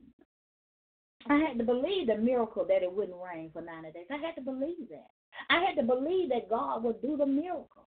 [1.31, 4.07] I had to believe the miracle that it wouldn't rain for 90 days.
[4.11, 5.09] I had to believe that.
[5.49, 7.87] I had to believe that God would do the miracle.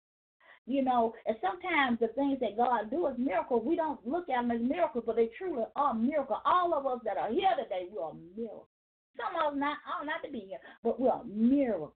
[0.69, 4.43] You know, and sometimes the things that God do as miracles, we don't look at
[4.43, 6.41] them as miracles, but they truly are miracles.
[6.45, 8.69] All of us that are here today, we are miracles.
[9.17, 11.93] Some of us not, are not to be here, but we are miracles.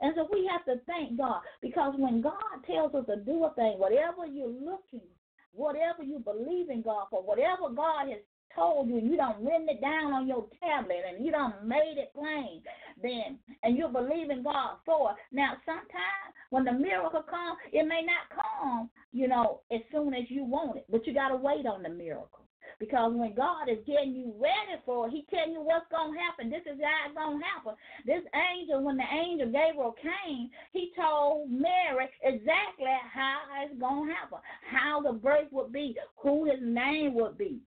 [0.00, 3.54] And so we have to thank God because when God tells us to do a
[3.54, 5.08] thing, whatever you're looking,
[5.52, 8.22] whatever you believe in God for, whatever God has
[8.54, 11.96] told you and you don't written it down on your tablet and you don't made
[11.96, 12.62] it plain,
[13.02, 15.14] then and you believe in God for.
[15.32, 20.24] Now sometimes when the miracle comes, it may not come, you know, as soon as
[20.28, 22.40] you want it, but you gotta wait on the miracle.
[22.80, 26.50] Because when God is getting you ready for it, He telling you what's gonna happen.
[26.50, 27.74] This is how it's gonna happen.
[28.04, 34.38] This angel, when the angel Gabriel came, he told Mary exactly how it's gonna happen,
[34.68, 37.60] how the birth would be, who his name would be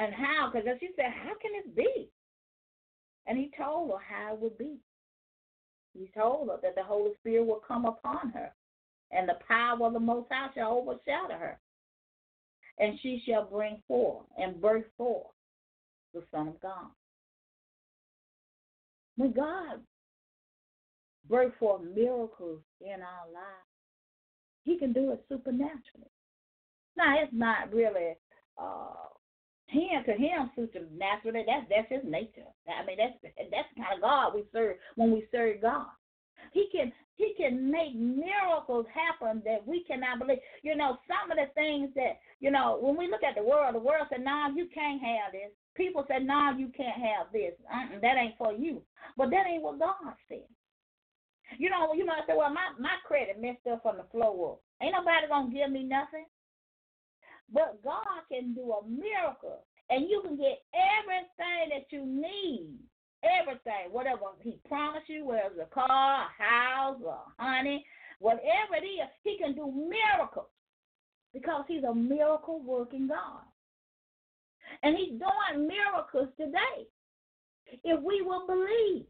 [0.00, 2.08] and how, because she said, How can this be?
[3.26, 4.78] And he told her how it would be.
[5.92, 8.50] He told her that the Holy Spirit will come upon her,
[9.12, 11.58] and the power of the Most High shall overshadow her.
[12.78, 15.26] And she shall bring forth and birth forth
[16.14, 16.88] the Son of God.
[19.16, 19.80] When God
[21.28, 23.68] birth forth miracles in our lives,
[24.64, 26.10] He can do it supernaturally.
[26.96, 28.14] Now, it's not really
[28.58, 29.10] uh,
[29.70, 31.44] him to him supernaturally.
[31.46, 32.50] That's that's his nature.
[32.66, 35.86] I mean that's that's the kind of God we serve when we serve God.
[36.52, 40.38] He can he can make miracles happen that we cannot believe.
[40.62, 43.74] You know, some of the things that you know when we look at the world,
[43.74, 46.96] the world said, "No, nah, you can't have this." People said, "No, nah, you can't
[46.96, 47.54] have this.
[47.70, 48.82] Uh-uh, that ain't for you."
[49.16, 50.48] But that ain't what God said.
[51.58, 54.60] You know, you might say, "Well, my my credit messed up from the flow up.
[54.82, 56.26] Ain't nobody gonna give me nothing."
[57.52, 62.78] But God can do a miracle, and you can get everything that you need.
[63.22, 67.84] Everything, whatever He promised you, whether it's a car, a house, or honey,
[68.18, 70.46] whatever it is, He can do miracles
[71.34, 73.42] because He's a miracle working God.
[74.82, 76.86] And He's doing miracles today
[77.84, 79.04] if we will believe.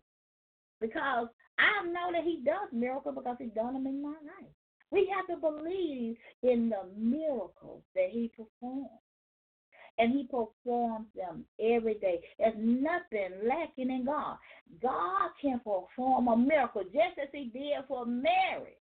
[0.81, 4.55] Because I know that He does miracles because He's done them in my life.
[4.91, 8.89] We have to believe in the miracles that He performs.
[9.99, 12.21] And He performs them every day.
[12.39, 14.37] There's nothing lacking in God.
[14.83, 18.77] God can perform a miracle just as He did for Mary.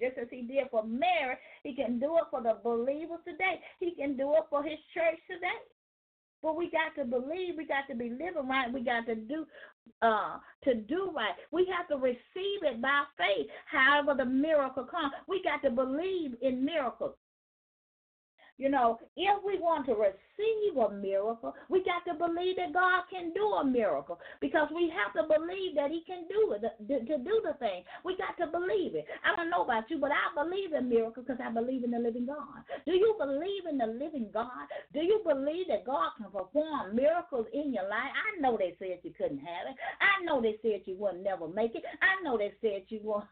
[0.00, 3.60] Just as he did for Mary, he can do it for the believers today.
[3.78, 5.62] He can do it for his church today.
[6.42, 9.46] But we got to believe, we got to be living right, we got to do
[10.02, 11.34] uh to do right.
[11.52, 13.46] We have to receive it by faith.
[13.66, 15.12] However the miracle comes.
[15.28, 17.14] We got to believe in miracles.
[18.56, 23.02] You know, if we want to receive a miracle, we got to believe that God
[23.10, 27.18] can do a miracle because we have to believe that He can do it, to,
[27.18, 27.82] do the thing.
[28.04, 29.06] We got to believe it.
[29.26, 31.98] I don't know about you, but I believe in miracles because I believe in the
[31.98, 32.62] living God.
[32.86, 34.70] Do you believe in the living God?
[34.92, 38.14] Do you believe that God can perform miracles in your life?
[38.14, 39.76] I know they said you couldn't have it.
[39.98, 41.82] I know they said you would never make it.
[42.02, 43.26] I know they said you were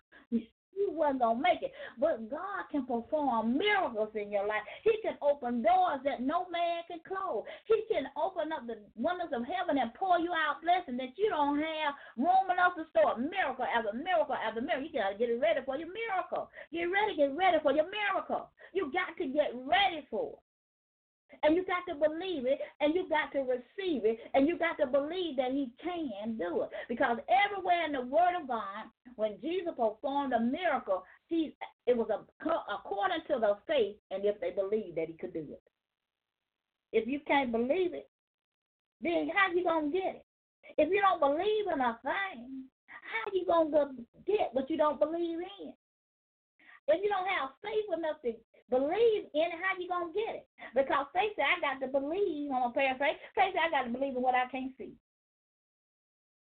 [1.02, 1.74] wasn't gonna make it.
[1.98, 4.62] But God can perform miracles in your life.
[4.86, 7.42] He can open doors that no man can close.
[7.66, 11.26] He can open up the windows of heaven and pour you out blessing that you
[11.34, 13.18] don't have room enough to store.
[13.18, 14.86] Miracle after miracle after miracle.
[14.86, 16.46] You gotta get ready for your miracle.
[16.70, 18.46] Get ready, get ready for your miracle.
[18.72, 20.51] You got to get ready for it.
[21.42, 24.78] And you got to believe it, and you got to receive it, and you got
[24.78, 26.70] to believe that He can do it.
[26.88, 31.54] Because everywhere in the Word of God, when Jesus performed a miracle, he
[31.86, 32.20] it was a,
[32.72, 35.62] according to the faith, and if they believed that He could do it.
[36.92, 38.08] If you can't believe it,
[39.00, 40.24] then how you gonna get it?
[40.78, 43.92] If you don't believe in a thing, how you gonna
[44.26, 45.72] get what you don't believe in?
[46.88, 48.34] If you don't have faith enough to
[48.70, 50.46] believe in it, how you gonna get it?
[50.74, 53.94] Because faith said I got to believe, I'm gonna paraphrase, faith said I got to
[53.94, 54.94] believe in what I can't see.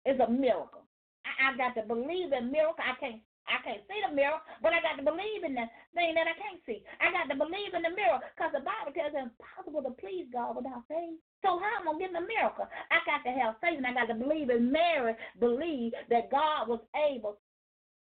[0.05, 0.85] It's a miracle.
[1.25, 2.83] I, I got to believe in miracle.
[2.83, 6.17] I can't I can't see the miracle, but I got to believe in the thing
[6.17, 6.81] that I can't see.
[6.97, 10.25] I got to believe in the miracle because the Bible tells it's impossible to please
[10.33, 11.21] God without faith.
[11.45, 12.65] So how am I gonna get the miracle?
[12.89, 16.65] I got to have faith and I got to believe in Mary, believe that God
[16.73, 17.37] was able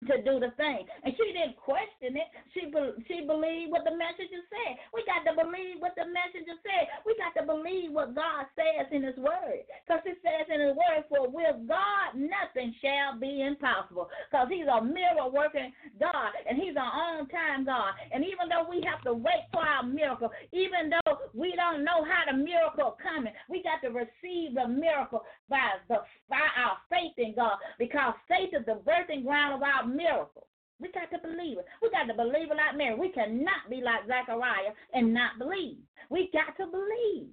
[0.07, 0.85] to do the thing.
[1.03, 2.29] And she didn't question it.
[2.53, 2.67] She
[3.07, 4.79] she believed what the messenger said.
[4.93, 6.89] We got to believe what the messenger said.
[7.05, 10.75] We got to believe what God says in His Word, because it says in His
[10.75, 16.57] Word, "For with God nothing shall be impossible," because He's a miracle working God, and
[16.57, 17.93] He's an on time God.
[18.11, 22.03] And even though we have to wait for our miracle, even though we don't know
[22.03, 27.13] how the miracle coming, we got to receive the miracle by the by our faith
[27.17, 30.47] in God, because faith is the birthing ground of our miracle.
[30.79, 31.65] We got to believe it.
[31.81, 32.95] We got to believe it like Mary.
[32.95, 35.77] We cannot be like Zechariah and not believe.
[36.09, 37.29] We got to believe.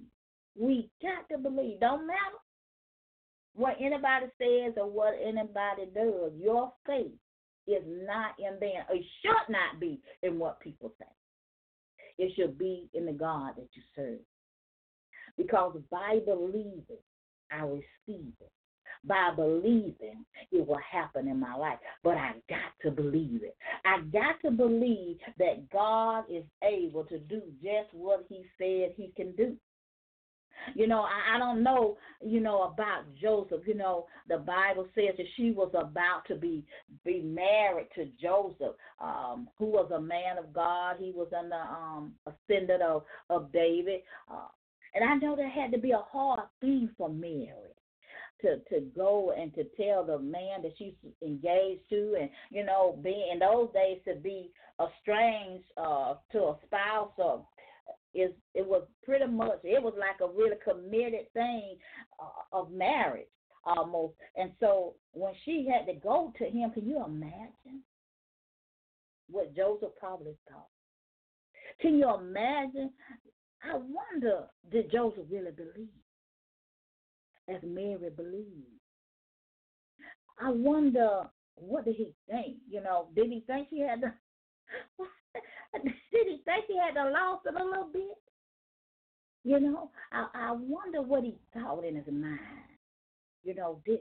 [0.55, 1.79] We got to believe.
[1.79, 2.39] Don't matter
[3.55, 6.31] what anybody says or what anybody does.
[6.37, 7.11] Your faith
[7.67, 8.83] is not in them.
[8.89, 11.05] It should not be in what people say.
[12.17, 14.19] It should be in the God that you serve.
[15.37, 16.83] Because by believing,
[17.51, 18.51] I receive it
[19.03, 21.79] by believing it will happen in my life.
[22.03, 23.55] But I got to believe it.
[23.85, 29.11] I got to believe that God is able to do just what He said He
[29.15, 29.55] can do.
[30.75, 33.61] You know, I, I don't know, you know, about Joseph.
[33.65, 36.63] You know, the Bible says that she was about to be
[37.03, 40.97] be married to Joseph, um, who was a man of God.
[40.99, 44.01] He was under um ascendant of, of David.
[44.29, 44.47] Uh,
[44.93, 47.73] and I know that had to be a hard thing for Mary
[48.41, 52.99] to to go and to tell the man that she's engaged to, and you know,
[53.03, 54.51] being in those days to be
[54.81, 57.45] estranged uh, to a spouse or
[58.13, 61.75] is it was pretty much it was like a really committed thing
[62.19, 63.27] uh, of marriage
[63.63, 64.15] almost.
[64.35, 67.83] And so when she had to go to him, can you imagine
[69.29, 70.67] what Joseph probably thought?
[71.79, 72.91] Can you imagine?
[73.63, 75.89] I wonder did Joseph really believe?
[77.55, 78.81] As Mary believed.
[80.39, 82.57] I wonder what did he think?
[82.69, 84.13] You know, did he think he had to
[85.83, 88.17] did he think he had to lost it a little bit?
[89.43, 92.39] You know, I, I wonder what he thought in his mind.
[93.43, 93.99] You know, did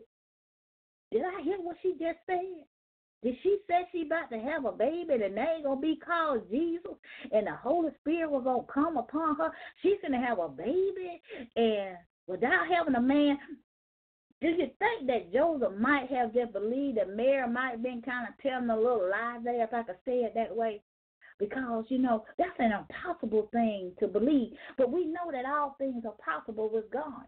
[1.11, 2.65] did I hear what she just said?
[3.23, 6.51] Did she say she about to have a baby and the name gonna be called
[6.51, 6.95] Jesus
[7.33, 9.51] and the Holy Spirit was gonna come upon her?
[9.83, 11.21] She's gonna have a baby
[11.57, 11.97] and
[12.31, 13.37] without having a man,
[14.41, 18.27] do you think that Joseph might have just believed that Mary might have been kind
[18.29, 20.81] of telling a little lie there, if I could say it that way?
[21.39, 24.53] Because, you know, that's an impossible thing to believe.
[24.79, 27.25] But we know that all things are possible with God.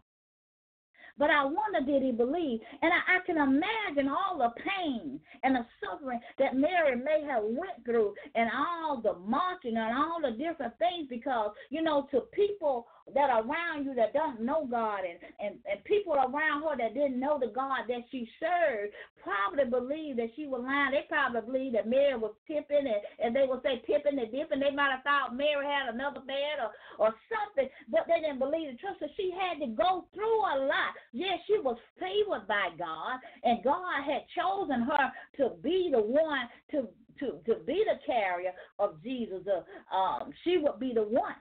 [1.17, 2.59] But I wonder, did he believe?
[2.81, 7.43] And I, I can imagine all the pain and the suffering that Mary may have
[7.43, 12.21] went through and all the mocking and all the different things because, you know, to
[12.33, 16.77] people that are around you that don't know God and, and, and people around her
[16.77, 20.95] that didn't know the God that she served probably believed that she was lying.
[20.95, 24.71] They probably believed that Mary was tipping and, and they would say dip and they
[24.71, 28.79] might have thought Mary had another man or, or something, but they didn't believe the
[28.79, 28.97] truth.
[28.99, 30.95] So she had to go through a lot.
[31.11, 35.05] Yes, she was favored by God and God had chosen her
[35.43, 36.87] to be the one to
[37.19, 39.45] to to be the carrier of Jesus.
[39.45, 41.35] Uh, um, she would be the one.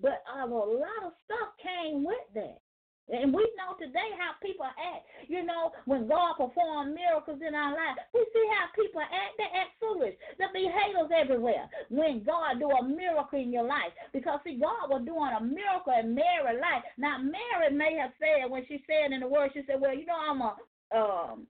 [0.00, 2.60] But uh, a lot of stuff came with that.
[3.08, 5.08] And we know today how people act.
[5.28, 9.32] You know, when God performs miracles in our lives, we see how people act.
[9.38, 10.12] They act foolish.
[10.36, 13.96] There be haters everywhere when God do a miracle in your life.
[14.12, 16.84] Because, see, God was doing a miracle in Mary's life.
[16.98, 20.04] Now, Mary may have said, when she said in the word, she said, well, you
[20.04, 20.52] know, I'm a,
[20.92, 21.46] um,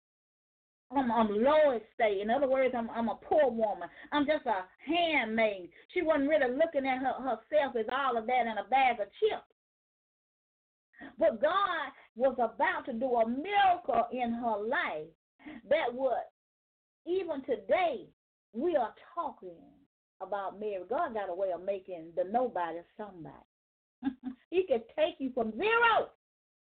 [0.95, 2.21] I'm on low estate.
[2.21, 3.89] In other words, I'm I'm a poor woman.
[4.13, 5.71] I'm just a handmaid.
[5.93, 9.09] She wasn't really looking at her, herself as all of that in a bag of
[9.19, 9.43] chips.
[11.19, 15.11] But God was about to do a miracle in her life
[15.69, 16.13] that would,
[17.07, 18.09] even today,
[18.53, 19.59] we are talking
[20.23, 20.83] about Mary.
[20.89, 23.35] God got a way of making the nobody somebody.
[24.51, 26.09] he can take you from zero.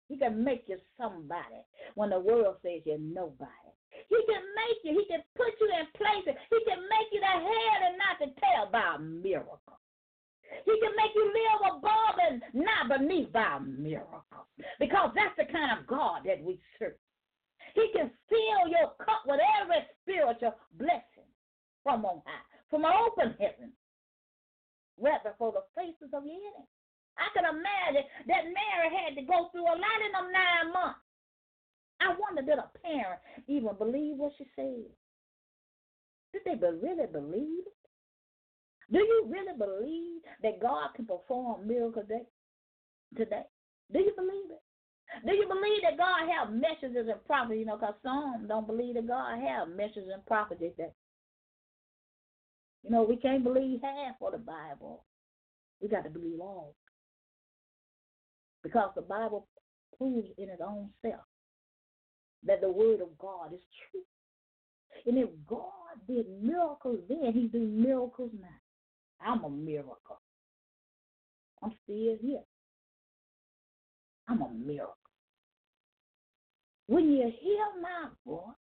[0.09, 3.68] He can make you somebody when the world says you're nobody.
[4.09, 4.93] He can make you.
[4.97, 6.35] He can put you in places.
[6.49, 9.79] He can make you the head and not the tail by a miracle.
[10.65, 14.49] He can make you live above and not beneath by a miracle.
[14.81, 16.97] Because that's the kind of God that we serve.
[17.75, 21.29] He can fill your cup with every spiritual blessing
[21.85, 23.73] from on high, from an open heaven,
[24.97, 26.73] right before the faces of your enemies.
[27.19, 31.03] I can imagine that Mary had to go through a lot in them nine months.
[32.01, 34.85] I wonder did a parent even believe what she said?
[36.33, 37.79] Did they really believe it?
[38.91, 42.07] Do you really believe that God can perform miracles
[43.17, 43.43] today?
[43.93, 44.63] Do you believe it?
[45.27, 47.59] Do you believe that God have messages and prophets?
[47.59, 50.93] You know, because some don't believe that God have messages and prophets That
[52.83, 55.05] You know, we can't believe half of the Bible.
[55.81, 56.75] We got to believe all.
[58.63, 59.47] Because the Bible
[59.97, 61.28] proves in its own self
[62.47, 63.61] that the word of God is
[63.91, 64.03] true.
[65.07, 65.63] And if God
[66.07, 68.49] did miracles then, he do miracles now.
[69.21, 70.21] I'm a miracle.
[71.63, 72.43] I'm still here.
[74.29, 74.95] I'm a miracle.
[76.87, 78.55] When you hear my voice,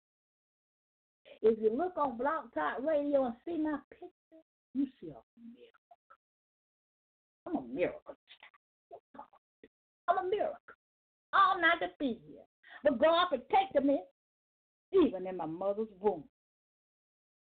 [1.42, 4.42] if you look on Blog Talk Radio and see my picture,
[4.74, 5.22] you see a
[5.54, 5.76] miracle.
[7.46, 8.16] I'm a miracle.
[10.08, 10.58] I'm a miracle.
[11.32, 12.46] I'm not here.
[12.84, 14.00] But God protected me
[14.92, 16.24] even in my mother's womb.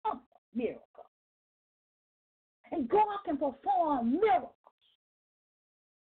[0.06, 0.16] A
[0.54, 0.82] miracle.
[2.72, 4.52] And God can perform miracles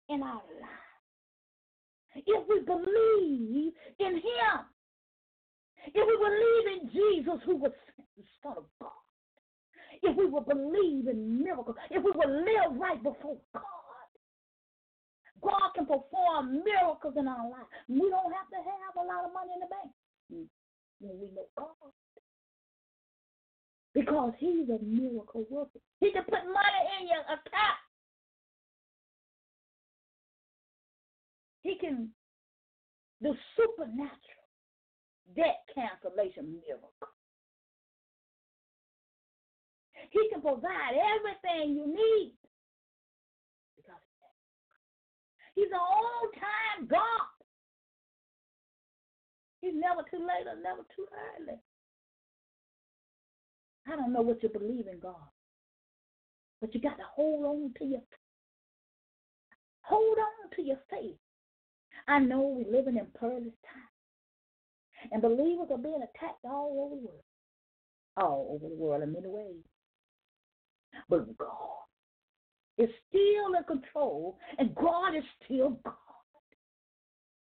[0.09, 2.25] in our lives.
[2.25, 4.65] If we believe in Him,
[5.85, 7.71] if we believe in Jesus, who was
[8.17, 8.91] the Son of God,
[10.03, 13.63] if we will believe in miracles, if we will live right before God,
[15.41, 17.67] God can perform miracles in our life.
[17.87, 19.91] We don't have a lot of money in the bank
[20.99, 21.75] when we know God.
[24.17, 25.77] Because He's a miracle worker.
[25.99, 27.81] He can put money in your account.
[31.61, 32.09] He can
[33.21, 34.09] do supernatural
[35.35, 37.13] debt cancellation miracle.
[40.09, 42.33] He can provide everything you need
[43.75, 44.01] because
[45.53, 47.29] He's an on time God.
[49.61, 51.05] He's never too late or never too
[51.37, 51.59] early.
[53.91, 55.15] I don't know what you believe in, God,
[56.59, 58.01] but you got to hold on to your
[59.81, 61.15] hold on to your faith.
[62.07, 67.07] I know we're living in perilous times, and believers are being attacked all over the
[67.07, 67.23] world,
[68.17, 69.63] all over the world in many ways.
[71.09, 71.47] But God
[72.77, 75.93] is still in control, and God is still God.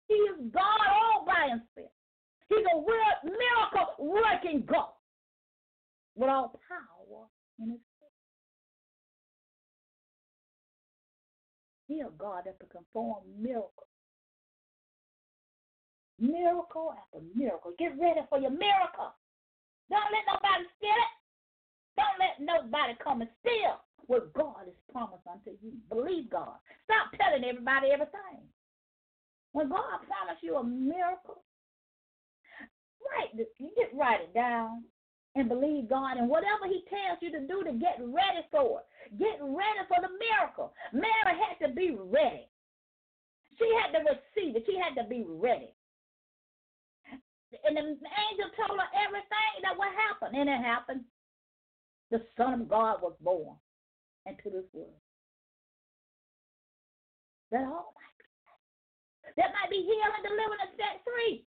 [0.09, 1.93] He is God all by himself.
[2.49, 2.81] He's a
[3.25, 4.91] miracle working God
[6.15, 7.27] with all power
[7.59, 8.17] in his hand.
[11.89, 13.89] He a God that can perform miracles.
[16.19, 17.73] Miracle after miracle.
[17.79, 19.15] Get ready for your miracle.
[19.91, 21.15] Don't let nobody steal it.
[21.97, 25.73] Don't let nobody come and steal what God has promised unto you.
[25.89, 26.59] Believe God.
[26.85, 28.45] Stop telling everybody everything.
[29.53, 31.43] When God promised you a miracle,
[33.03, 34.85] write you just write it down
[35.35, 38.87] and believe God and whatever He tells you to do to get ready for it.
[39.19, 40.73] Get ready for the miracle.
[40.93, 42.49] Mary had to be ready.
[43.59, 44.65] She had to receive it.
[44.67, 45.75] She had to be ready.
[47.65, 51.03] And the angel told her everything that would happen, and it happened.
[52.11, 53.57] The Son of God was born
[54.27, 54.99] into this world.
[57.51, 58.27] That all might be.
[59.37, 61.45] That might be healed and delivered and set free.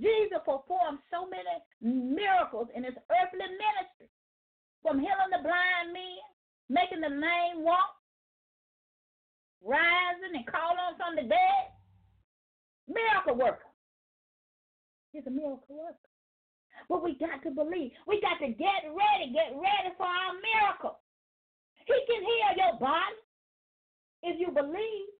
[0.00, 4.08] Jesus performed so many miracles in his earthly ministry,
[4.82, 6.20] from healing the blind men,
[6.68, 7.96] making the lame walk,
[9.64, 11.64] rising and calling from the dead.
[12.86, 13.66] Miracle worker.
[15.12, 16.06] He's a miracle worker.
[16.88, 17.90] But we got to believe.
[18.06, 21.00] We got to get ready, get ready for our miracle.
[21.86, 23.18] He can heal your body
[24.22, 25.15] if you believe.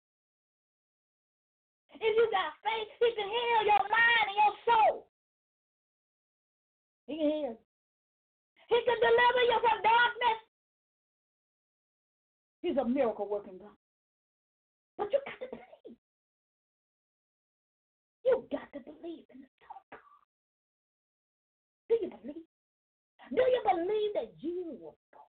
[2.00, 5.08] If you got faith, He can heal your mind and your soul.
[7.06, 7.56] He can heal.
[8.68, 10.40] He can deliver you from darkness.
[12.62, 13.78] He's a miracle working God.
[14.98, 15.98] But you got to believe.
[18.24, 20.02] You got to believe in the Son of God.
[21.88, 22.48] Do you believe?
[23.30, 25.30] Do you believe that Jesus was born?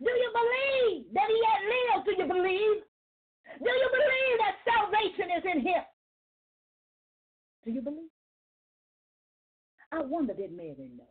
[0.00, 1.04] Do you believe?
[1.12, 2.04] That he had lived?
[2.06, 2.82] Do you believe?
[3.58, 5.82] Do you believe that salvation is in him?
[7.64, 8.10] Do you believe?
[9.92, 11.04] I wonder did Mary know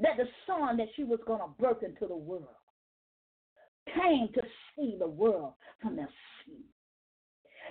[0.00, 2.46] that the son that she was going to birth into the world
[3.92, 4.42] came to
[4.74, 6.08] see the world from their
[6.44, 6.62] sin.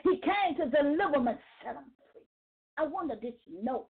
[0.03, 2.22] He came to deliver them and set them free.
[2.78, 3.88] I wonder did she know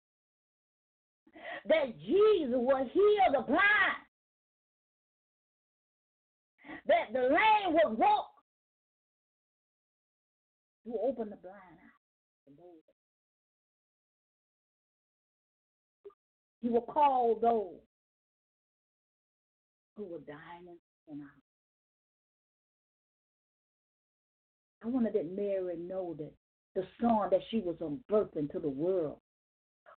[1.66, 4.02] that Jesus will heal the blind,
[6.86, 8.30] that the lame will walk,
[10.84, 11.58] you open the blind.
[16.60, 17.80] He will call those
[19.96, 20.78] who were dying
[21.12, 21.28] in our
[24.82, 26.32] I wanted that Mary know that
[26.74, 29.18] the son that she was on birth into the world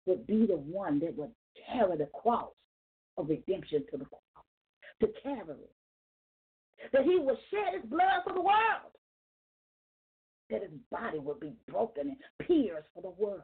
[0.07, 1.30] would be the one that would
[1.72, 2.53] carry the cross
[3.16, 4.45] of redemption to the cross,
[5.01, 6.93] to carry it.
[6.93, 8.93] That he would shed his blood for the world.
[10.51, 13.43] That his body would be broken and pierced for the world.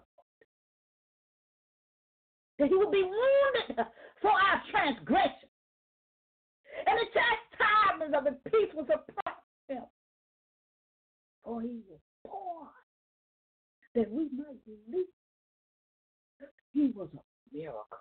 [2.59, 3.87] That he would be wounded
[4.21, 5.49] for our transgression.
[6.87, 9.35] And the chastisement of the peace was upon
[9.69, 9.83] him.
[11.45, 12.69] For he was born
[13.95, 15.07] that we might believe
[16.73, 17.99] he was a miracle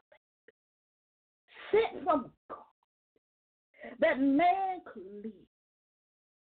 [1.72, 2.58] sent from God
[4.00, 5.32] that man could live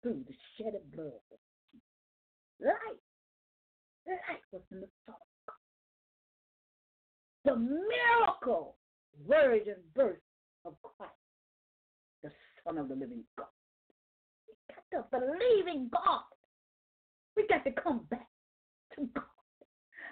[0.02, 1.12] through the shed of blood.
[2.62, 3.02] Life,
[4.06, 5.16] life was in the God.
[7.44, 8.76] The miracle
[9.26, 10.22] virgin birth
[10.64, 11.12] of Christ,
[12.22, 12.30] the
[12.62, 13.48] Son of the living God.
[14.46, 16.22] We got to believe in God.
[17.36, 18.28] We got to come back
[18.94, 19.24] to God.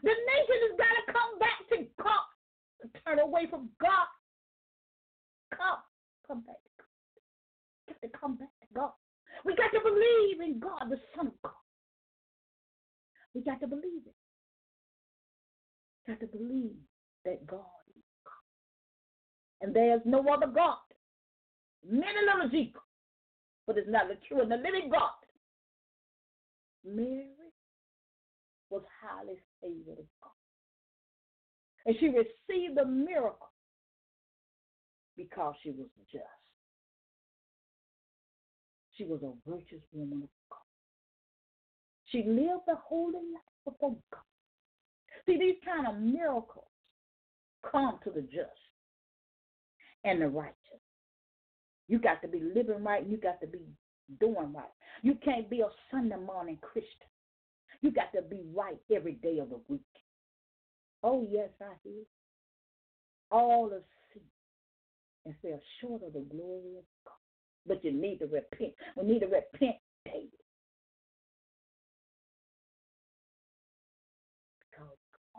[0.02, 2.26] The nation has got to come back to God.
[3.06, 4.08] Turn away from God.
[5.54, 5.78] Come.
[6.26, 7.94] Come back to God.
[7.94, 8.92] Got to come back to God.
[9.44, 11.52] We got to believe in God, the Son of God.
[13.34, 14.14] We got to believe it.
[16.06, 16.76] Got to believe
[17.24, 17.60] that God
[17.96, 19.64] is God.
[19.66, 20.78] And there's no other God.
[21.88, 22.80] Many little Jesus,
[23.66, 25.10] but it's not the true and the living God.
[26.84, 27.28] Mary
[28.70, 30.30] was highly favored of God.
[31.86, 33.50] And she received a miracle
[35.16, 36.24] because she was just.
[38.92, 40.59] She was a virtuous woman of God.
[42.10, 44.20] She lived a holy life before God.
[45.26, 46.66] See, these kind of miracles
[47.70, 48.50] come to the just
[50.04, 50.56] and the righteous.
[51.88, 53.60] You got to be living right and you got to be
[54.18, 54.64] doing right.
[55.02, 57.08] You can't be a Sunday morning Christian.
[57.80, 59.80] You got to be right every day of the week.
[61.02, 62.04] Oh, yes, I hear.
[63.30, 63.82] All of
[64.12, 64.22] sin
[65.24, 67.14] and fell short of the glory of God.
[67.66, 68.72] But you need to repent.
[68.96, 70.30] We need to repent daily.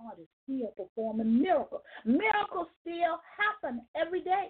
[0.04, 1.82] God is still performing miracles.
[2.06, 4.50] Miracles still happen every day.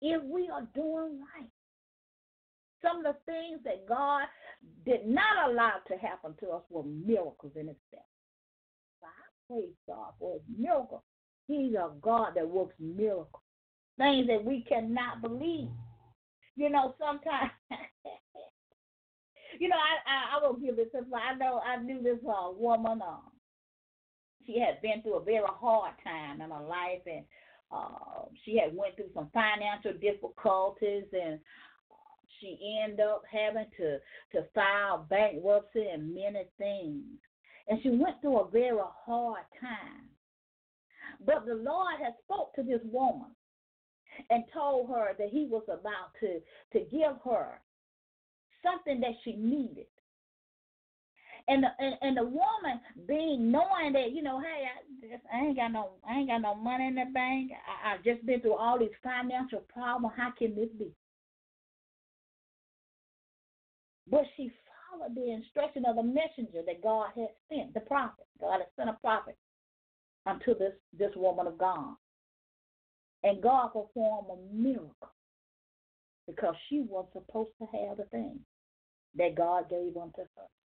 [0.00, 1.48] If we are doing right.
[2.80, 4.22] Some of the things that God
[4.84, 8.06] did not allow to happen to us were miracles in itself.
[9.00, 11.04] So I praise God for his miracle.
[11.46, 13.42] He's a God that works miracles.
[13.98, 15.68] Things that we cannot believe.
[16.56, 17.50] You know, sometimes
[19.60, 23.00] you know, I, I I will give this I know I knew this uh, woman
[23.02, 23.31] um
[24.46, 27.24] she had been through a very hard time in her life and
[27.70, 31.38] uh, she had went through some financial difficulties and
[32.40, 33.98] she ended up having to
[34.32, 37.04] to file bankruptcy and many things.
[37.68, 40.08] And she went through a very hard time.
[41.24, 43.30] But the Lord had spoke to this woman
[44.30, 46.40] and told her that he was about to
[46.72, 47.60] to give her
[48.62, 49.86] something that she needed.
[51.48, 55.46] And the, and, and the woman being knowing that you know, hey, I, just, I
[55.46, 57.50] ain't got no, I ain't got no money in the bank.
[57.52, 60.14] I, I've just been through all these financial problems.
[60.16, 60.92] How can this be?
[64.10, 64.52] But she
[64.90, 68.26] followed the instruction of the messenger that God had sent, the prophet.
[68.40, 69.36] God had sent a prophet
[70.26, 71.94] unto this, this woman of God.
[73.24, 75.12] And God performed a miracle
[76.26, 78.40] because she was supposed to have the thing
[79.16, 80.61] that God gave unto her.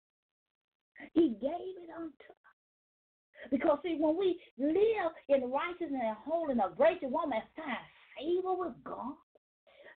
[1.14, 3.51] He gave it unto her.
[3.51, 7.76] Because, see, when we live in righteousness and holiness, a gracious woman find
[8.16, 9.14] favor with God,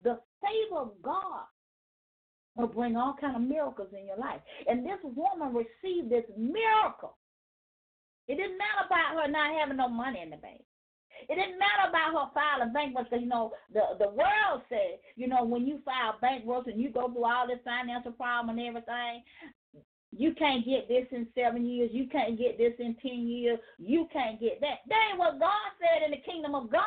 [0.03, 1.45] the favor of God
[2.57, 4.40] will bring all kind of miracles in your life.
[4.66, 7.16] And this woman received this miracle.
[8.28, 10.62] It didn't matter about her not having no money in the bank.
[11.28, 13.18] It didn't matter about her filing bankruptcy.
[13.20, 17.09] You know, the the world said, you know, when you file bankruptcy and you go
[17.09, 19.22] through all this financial problem and everything,
[20.17, 21.91] you can't get this in seven years.
[21.93, 23.59] You can't get this in ten years.
[23.79, 24.79] You can't get that.
[24.89, 26.83] That ain't what God said in the kingdom of God.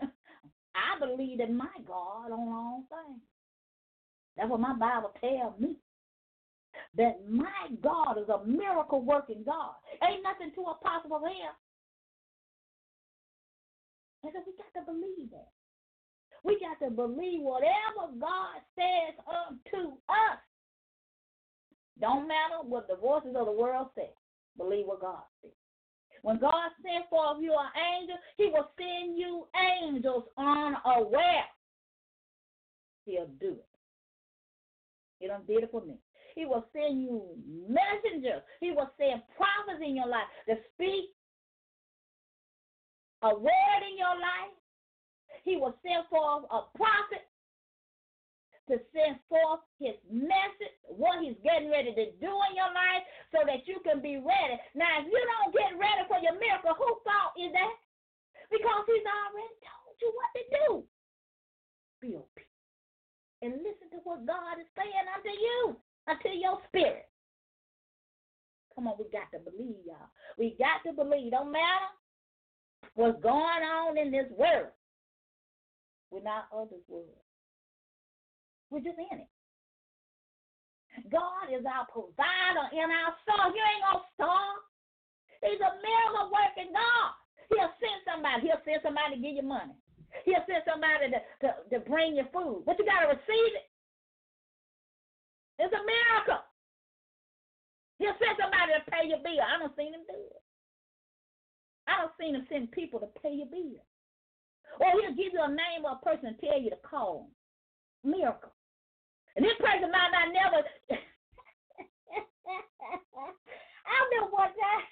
[0.74, 3.20] I believe in my God on all things.
[4.36, 5.76] That's what my Bible tells me.
[6.96, 9.74] That my God is a miracle working God.
[10.02, 11.54] Ain't nothing too impossible him.
[14.24, 15.52] And so we got to believe that.
[16.42, 20.40] We got to believe whatever God says unto us.
[22.00, 24.10] Don't matter what the voices of the world say.
[24.56, 25.52] Believe what God says.
[26.22, 27.70] When God sends for you an
[28.00, 29.46] angel, He will send you
[29.82, 31.44] angels unaware.
[33.04, 33.68] He'll do it.
[35.18, 35.96] He done did it for me.
[36.34, 37.22] He will send you
[37.68, 38.42] messengers.
[38.60, 41.10] He will send prophets in your life to speak
[43.22, 44.54] a word in your life.
[45.44, 47.28] He will send forth a prophet
[48.68, 53.44] to send forth his message, what he's getting ready to do in your life, so
[53.44, 54.56] that you can be ready.
[54.72, 57.76] Now, if you don't get ready for your miracle, whose fault is that?
[58.48, 60.68] Because he's already told you what to do.
[62.00, 62.52] Be obedient.
[63.44, 65.76] And listen to what God is saying unto you,
[66.08, 67.08] unto your spirit.
[68.74, 70.08] Come on, we got to believe, y'all.
[70.38, 71.30] We got to believe.
[71.30, 71.92] Don't matter
[72.94, 74.72] what's going on in this world.
[76.10, 77.23] We're not of this world.
[78.74, 79.30] We're just in it.
[81.14, 83.54] God is our provider and our source.
[83.54, 84.58] You ain't gonna.
[85.46, 87.14] He's a miracle working God.
[87.54, 88.50] He'll send somebody.
[88.50, 89.78] He'll send somebody to give you money.
[90.26, 92.66] He'll send somebody to, to, to bring you food.
[92.66, 93.70] But you gotta receive it.
[95.62, 96.42] It's a miracle.
[98.02, 99.44] He'll send somebody to pay your bill.
[99.44, 100.42] I don't seen him do it.
[101.86, 103.78] I don't seen him send people to pay your bill.
[104.82, 107.30] Or he'll give you a name of a person and tell you to call.
[108.02, 108.18] Him.
[108.18, 108.50] Miracle.
[109.36, 110.62] And this person might not never.
[113.84, 114.84] I know one time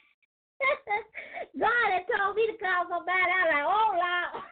[1.58, 3.30] God had told me to call somebody.
[3.30, 4.30] I was like, oh, Lord.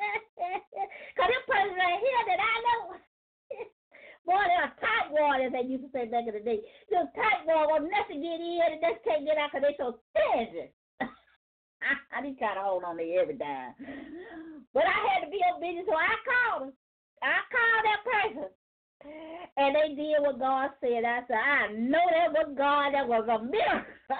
[0.00, 2.96] Because this person right here that I know.
[4.24, 6.64] Boy, they are tight waters, they used to say back in the day.
[6.88, 10.72] Those tight waters, nothing get in and just can't get out because they're so stingy.
[11.84, 13.76] I just kind of hold on to every time.
[14.72, 16.72] But I had to be obedient, so I called them.
[17.20, 18.48] I called that person.
[19.56, 21.04] And they did what God said.
[21.04, 22.94] I said, I know that was God.
[22.94, 23.92] That was a miracle.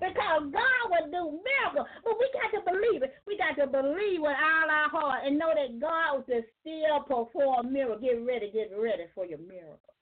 [0.00, 1.86] because God will do miracles.
[2.04, 3.14] But we got to believe it.
[3.26, 7.72] We got to believe with all our heart and know that God will still perform
[7.72, 8.02] miracles.
[8.02, 9.94] Get ready, get ready for your miracle.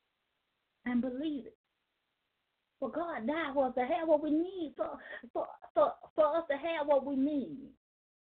[0.86, 1.56] And believe it.
[2.80, 4.98] For God died for us to have what we need, for,
[5.34, 7.68] for, for, for us to have what we need.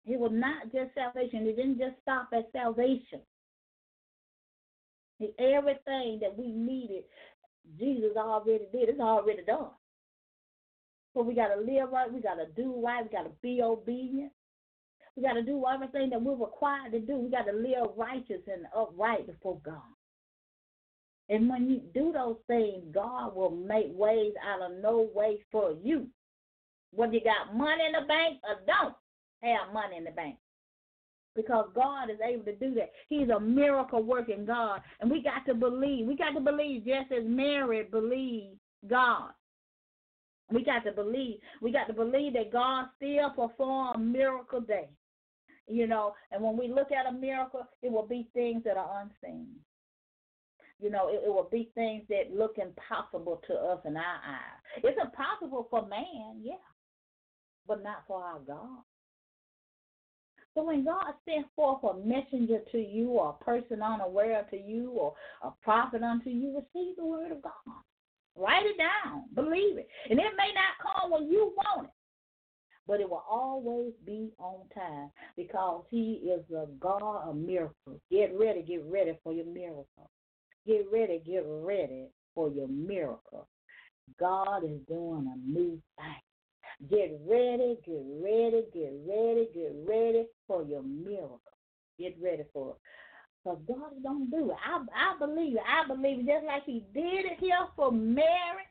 [0.05, 1.47] It was not just salvation.
[1.47, 3.21] It didn't just stop at salvation.
[5.39, 7.05] Everything that we needed,
[7.79, 8.89] Jesus already did.
[8.89, 9.71] It's already done.
[11.15, 12.13] But we got to live right.
[12.13, 13.05] We got to do right.
[13.05, 14.33] We got to be obedient.
[15.17, 17.17] We got to do everything that we're required to do.
[17.17, 19.83] We got to live righteous and upright before God.
[21.29, 25.75] And when you do those things, God will make ways out of no way for
[25.83, 26.07] you.
[26.93, 28.95] Whether you got money in the bank or don't
[29.43, 30.37] have money in the bank
[31.35, 32.91] because God is able to do that.
[33.09, 34.81] He's a miracle working God.
[35.01, 36.07] And we got to believe.
[36.07, 38.59] We got to believe just as Mary believed
[38.89, 39.31] God.
[40.53, 41.39] We got to believe.
[41.63, 44.89] We got to believe that God still perform miracle day.
[45.69, 49.03] You know, and when we look at a miracle, it will be things that are
[49.03, 49.47] unseen.
[50.81, 54.83] You know, it, it will be things that look impossible to us in our eyes.
[54.83, 56.55] It's impossible for man, yeah,
[57.69, 58.83] but not for our God.
[60.55, 64.91] So when God sends forth a messenger to you, or a person unaware to you,
[64.91, 67.53] or a prophet unto you, receive the word of God.
[68.37, 69.25] Write it down.
[69.35, 69.89] Believe it.
[70.09, 71.91] And it may not come when you want it,
[72.87, 78.01] but it will always be on time because He is the God of miracles.
[78.11, 80.11] Get ready, get ready for your miracle.
[80.67, 83.49] Get ready, get ready for your miracle.
[84.19, 86.30] God is doing a new thing.
[86.89, 91.41] Get ready, get ready, get ready, get ready for your miracle.
[91.99, 92.81] Get ready for it.
[93.45, 94.57] Because God is going to do it.
[94.65, 95.67] I, I believe it.
[95.69, 98.65] I believe it just like He did it here for Mary.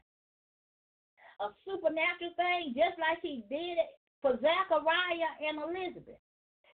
[1.41, 6.19] A supernatural thing, just like He did it for Zachariah and Elizabeth.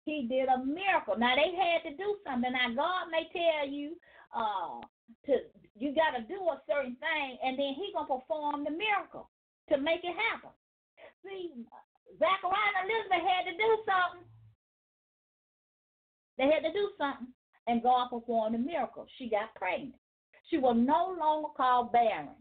[0.06, 1.18] He did a miracle.
[1.18, 2.52] Now they had to do something.
[2.52, 3.98] Now God may tell you
[4.32, 4.80] uh,
[5.26, 5.34] to
[5.78, 9.30] you got to do a certain thing, and then He gonna perform the miracle
[9.70, 10.52] to make it happen.
[11.26, 11.66] See,
[12.20, 14.28] Zachariah and Elizabeth had to do something.
[16.38, 17.34] They had to do something,
[17.68, 19.08] and God performed a miracle.
[19.18, 19.96] She got pregnant.
[20.50, 22.38] She was no longer called barren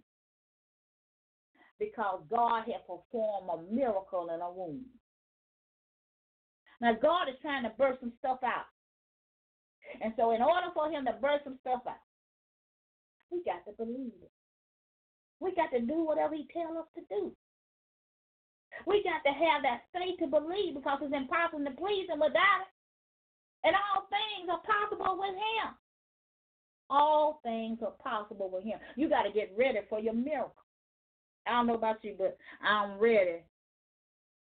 [1.78, 4.84] because God had performed a miracle in her womb.
[6.80, 8.66] Now, God is trying to burst some stuff out.
[10.02, 12.02] And so, in order for Him to burst some stuff out,
[13.30, 14.30] we got to believe it.
[15.40, 17.32] We got to do whatever He tells us to do.
[18.86, 22.62] We got to have that faith to believe because it's impossible to please Him without
[22.62, 22.72] it.
[23.64, 25.74] And all things are possible with Him.
[26.90, 28.78] All things are possible with Him.
[28.96, 30.54] You got to get ready for your miracle.
[31.46, 33.42] I don't know about you, but I'm ready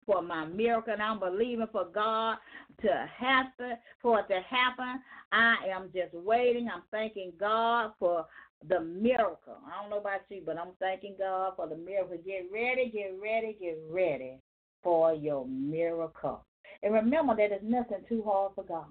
[0.06, 2.36] for my miracle, and I'm believing for God
[2.82, 5.00] to happen, for it to happen.
[5.32, 6.68] I am just waiting.
[6.72, 8.26] I'm thanking God for
[8.68, 9.56] the miracle.
[9.66, 12.18] I don't know about you, but I'm thanking God for the miracle.
[12.24, 14.38] Get ready, get ready, get ready
[14.82, 16.44] for your miracle.
[16.82, 18.86] And remember that there's nothing too hard for God.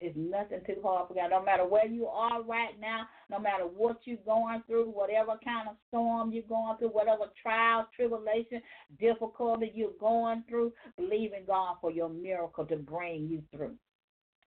[0.00, 1.30] It's nothing too hard for God.
[1.30, 5.68] No matter where you are right now, no matter what you're going through, whatever kind
[5.68, 8.60] of storm you're going through, whatever trial, tribulation,
[9.00, 13.76] difficulty you're going through, believe in God for your miracle to bring you through.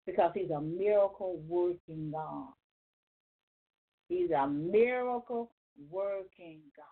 [0.05, 2.49] Because He's a miracle working God.
[4.09, 5.51] He's a miracle
[5.89, 6.85] working God.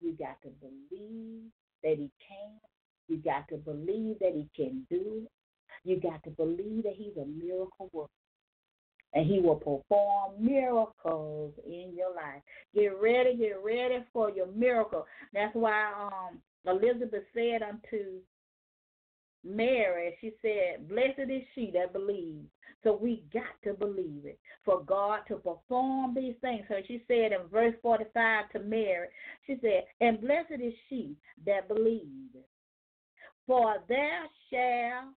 [0.00, 1.42] You got to believe
[1.82, 2.60] that He can.
[3.08, 5.30] You got to believe that He can do it.
[5.84, 8.10] You got to believe that He's a miracle worker.
[9.14, 12.42] And He will perform miracles in your life.
[12.74, 15.06] Get ready, get ready for your miracle.
[15.32, 18.20] That's why um, Elizabeth said unto
[19.44, 22.48] Mary, she said, Blessed is she that believes.
[22.82, 26.64] So we got to believe it for God to perform these things.
[26.68, 29.08] So she said in verse 45 to Mary,
[29.46, 31.16] she said, And blessed is she
[31.46, 32.36] that believes.
[33.46, 35.14] For there shall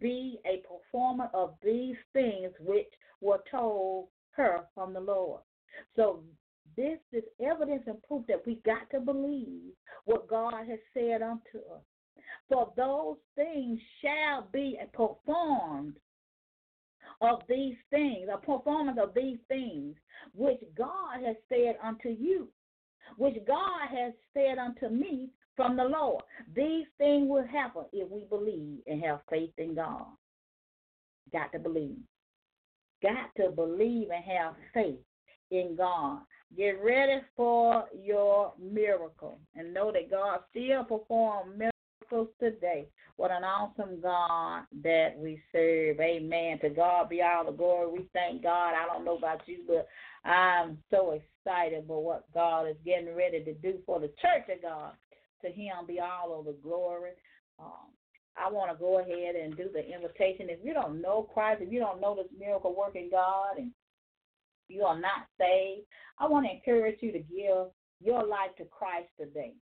[0.00, 5.42] be a performer of these things which were told her from the Lord.
[5.96, 6.22] So
[6.76, 9.72] this is evidence and proof that we got to believe
[10.04, 11.82] what God has said unto us.
[12.48, 15.96] For those things shall be performed
[17.22, 19.94] of these things, a performance of these things,
[20.34, 22.48] which God has said unto you,
[23.16, 26.22] which God has said unto me from the Lord.
[26.54, 30.06] These things will happen if we believe and have faith in God.
[31.32, 31.98] Got to believe.
[33.02, 35.00] Got to believe and have faith
[35.50, 36.20] in God.
[36.56, 41.71] Get ready for your miracle and know that God still performs miracles
[42.40, 42.86] today.
[43.16, 46.00] What an awesome God that we serve.
[46.00, 46.58] Amen.
[46.60, 47.92] To God be all the glory.
[47.92, 48.74] We thank God.
[48.74, 49.86] I don't know about you, but
[50.28, 54.62] I'm so excited about what God is getting ready to do for the church of
[54.62, 54.92] God.
[55.44, 57.10] To him be all of the glory.
[57.58, 57.90] Um,
[58.36, 60.48] I want to go ahead and do the invitation.
[60.48, 63.72] If you don't know Christ, if you don't know this miracle working God, and
[64.68, 65.86] you are not saved,
[66.18, 67.66] I want to encourage you to give
[68.00, 69.52] your life to Christ today.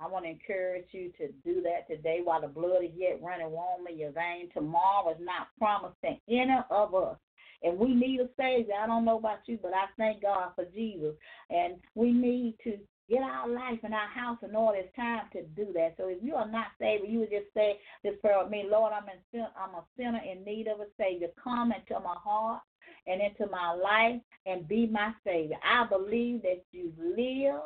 [0.00, 3.50] I want to encourage you to do that today while the blood is yet running
[3.50, 4.50] warm in your veins.
[4.54, 7.16] Tomorrow is not promised to any of us.
[7.62, 8.74] And we need a Savior.
[8.82, 11.14] I don't know about you, but I thank God for Jesus.
[11.50, 12.78] And we need to
[13.10, 14.78] get our life and our house in order.
[14.78, 15.94] It's time to do that.
[15.98, 18.92] So if you are not saved, you would just say this prayer with me, Lord,
[18.94, 21.28] I'm in I'm a sinner in need of a Savior.
[21.42, 22.62] Come into my heart
[23.06, 25.56] and into my life and be my Savior.
[25.64, 27.60] I believe that you live,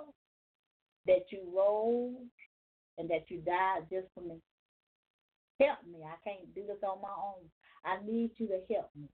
[1.07, 2.15] that you rose,
[2.99, 4.37] and that you died just for me.
[5.61, 6.01] Help me.
[6.05, 7.45] I can't do this on my own.
[7.85, 9.09] I need you to help me.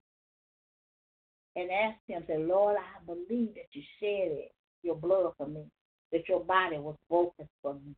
[1.56, 5.64] And ask him, say, Lord, I believe that you shed it, your blood for me
[6.12, 7.94] that your body was broken for me.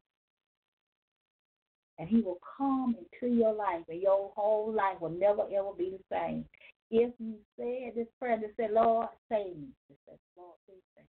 [1.99, 5.97] And he will come into your life, and your whole life will never ever be
[5.97, 6.45] the same.
[6.91, 9.69] If you said this prayer, just say, Lord, save me.
[9.89, 11.11] Say, Lord, please save me.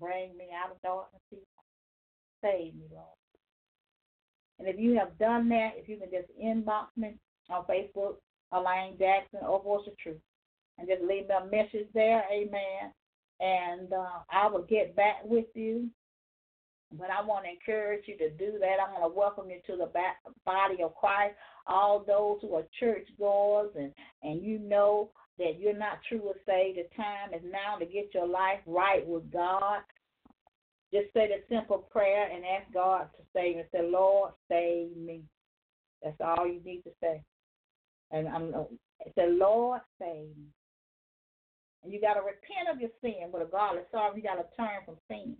[0.00, 1.22] Bring me out of darkness.
[2.46, 3.06] Save me, Lord.
[4.58, 7.14] And if you have done that, if you can just inbox me
[7.50, 8.16] on Facebook,
[8.52, 10.16] Elaine Jackson or Voice of Truth,
[10.78, 12.92] and just leave me a message there, amen
[13.40, 15.88] and uh, I will get back with you.
[16.92, 18.76] But I want to encourage you to do that.
[18.80, 19.90] I want to welcome you to the
[20.44, 21.34] body of Christ.
[21.66, 23.92] All those who are church goers and
[24.22, 26.78] and you know that you're not true truly saved.
[26.78, 29.80] The time is now to get your life right with God.
[30.92, 33.64] Just say the simple prayer and ask God to save you.
[33.72, 35.22] Say, Lord, save me.
[36.02, 37.22] That's all you need to say.
[38.12, 38.54] And I'm
[39.14, 40.46] say, Lord, save me.
[41.82, 44.14] And you got to repent of your sin with a godly sorrow.
[44.14, 45.36] You got to turn from sin.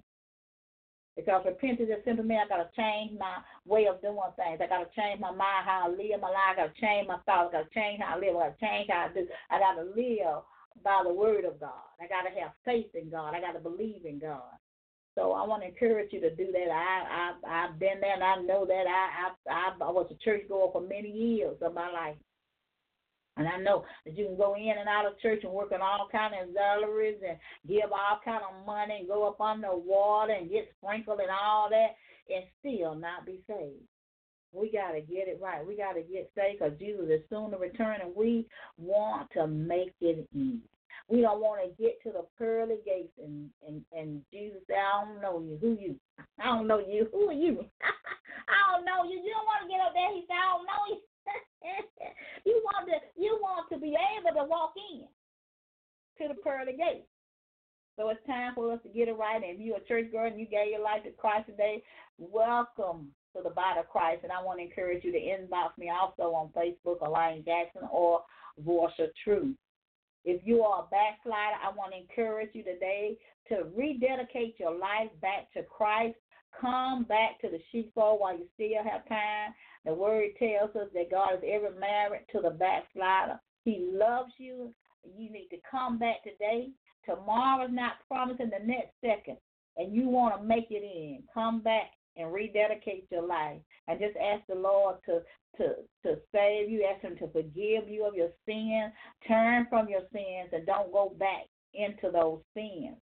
[1.17, 4.61] Because repentance is simply means I got to change my way of doing things.
[4.61, 6.53] I got to change my mind, how I live my life.
[6.53, 7.55] I got to change my thoughts.
[7.55, 8.37] I got to change how I live.
[8.37, 9.27] I got to change how I do.
[9.51, 10.45] I got to live
[10.85, 11.89] by the word of God.
[11.99, 13.35] I got to have faith in God.
[13.35, 14.61] I got to believe in God.
[15.17, 16.71] So I want to encourage you to do that.
[16.71, 20.43] I, I I've been there and I know that I I I was a church
[20.49, 22.17] goer for many years of my life.
[23.39, 25.83] And I know that you can go in and out of church and work in
[25.83, 27.39] all kind of auxiliaries and
[27.69, 31.69] give all kind of money and go up under water and get sprinkled and all
[31.69, 31.97] that
[32.35, 33.85] and still not be saved.
[34.53, 35.67] We got to get it right.
[35.67, 38.47] We got to get saved because Jesus is soon to return and we
[38.79, 40.63] want to make it in.
[41.09, 45.05] We don't want to get to the pearly gates and, and, and Jesus say, I
[45.05, 45.59] don't know you.
[45.61, 45.97] Who you?
[46.41, 47.09] I don't know you.
[47.13, 47.65] Who are you?
[48.49, 49.19] I don't know you.
[49.23, 50.15] You don't want to get up there.
[50.15, 51.01] He said, I don't know you.
[52.47, 55.07] you want to you want to be able to walk in
[56.19, 57.07] to the pearly gates.
[57.97, 59.43] So it's time for us to get it right.
[59.43, 61.83] And if you're a church girl and you gave your life to Christ today,
[62.19, 63.09] welcome.
[63.35, 64.21] to the body of Christ.
[64.23, 68.23] And I want to encourage you to inbox me also on Facebook, Elaine Jackson, or
[68.59, 69.57] Voice of Truth.
[70.27, 73.17] If you are a backslider, I want to encourage you today
[73.49, 76.17] to rededicate your life back to Christ.
[76.61, 79.55] Come back to the sheepfold while you still have time.
[79.85, 83.39] The word tells us that God is ever married to the backslider.
[83.65, 84.75] He loves you.
[85.17, 86.71] You need to come back today.
[87.05, 89.37] Tomorrow is not promising the next second,
[89.77, 91.23] and you want to make it in.
[91.33, 93.59] Come back and rededicate your life,
[93.89, 95.21] and just ask the Lord to
[95.59, 96.85] to to save you.
[96.85, 98.93] Ask Him to forgive you of your sins.
[99.27, 101.45] Turn from your sins and don't go back
[101.75, 102.97] into those sins.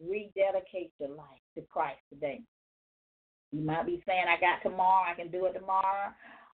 [0.00, 2.40] Rededicate your life to Christ today.
[3.52, 6.10] You might be saying, I got tomorrow, I can do it tomorrow.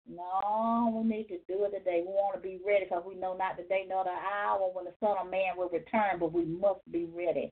[0.07, 2.03] No, we need to do it today.
[2.05, 4.85] We want to be ready because we know not the day nor the hour when
[4.85, 7.51] the Son of Man will return, but we must be ready.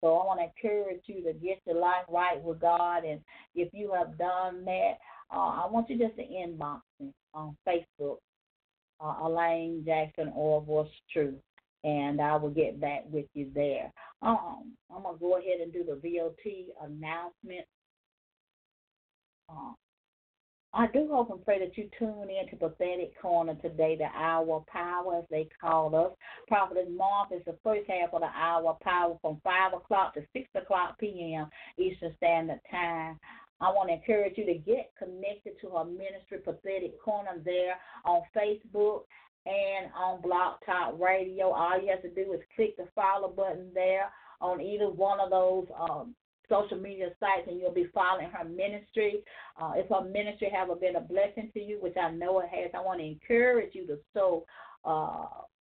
[0.00, 3.04] So I want to encourage you to get your life right with God.
[3.04, 3.20] And
[3.54, 4.94] if you have done that,
[5.32, 8.18] uh, I want you just to inbox me on Facebook,
[9.00, 11.34] uh, Elaine Jackson or Voice Truth,
[11.84, 13.92] and I will get back with you there.
[14.22, 17.66] Um, I'm going to go ahead and do the VOT announcement.
[19.48, 19.72] Uh,
[20.76, 24.62] I do hope and pray that you tune in to Prophetic Corner today, the hour
[24.70, 26.12] power, as they call us.
[26.48, 30.46] Prophetess Mark is the first half of the hour power from 5 o'clock to 6
[30.54, 31.48] o'clock p.m.
[31.78, 33.18] Eastern Standard Time.
[33.58, 38.20] I want to encourage you to get connected to her ministry, Prophetic Corner, there on
[38.36, 39.04] Facebook
[39.46, 41.52] and on Blog Talk Radio.
[41.52, 44.10] All you have to do is click the follow button there
[44.42, 46.14] on either one of those um,
[46.48, 49.22] social media sites and you'll be following her ministry.
[49.60, 52.70] Uh, if her ministry have been a blessing to you, which I know it has,
[52.74, 54.44] I want to encourage you to sow
[54.84, 55.26] uh,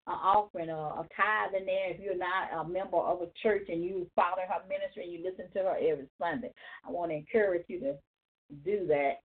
[0.08, 3.68] an offering or a tithe in there if you're not a member of a church
[3.70, 6.52] and you follow her ministry and you listen to her every Sunday.
[6.88, 7.96] I want to encourage you to
[8.64, 9.22] do that.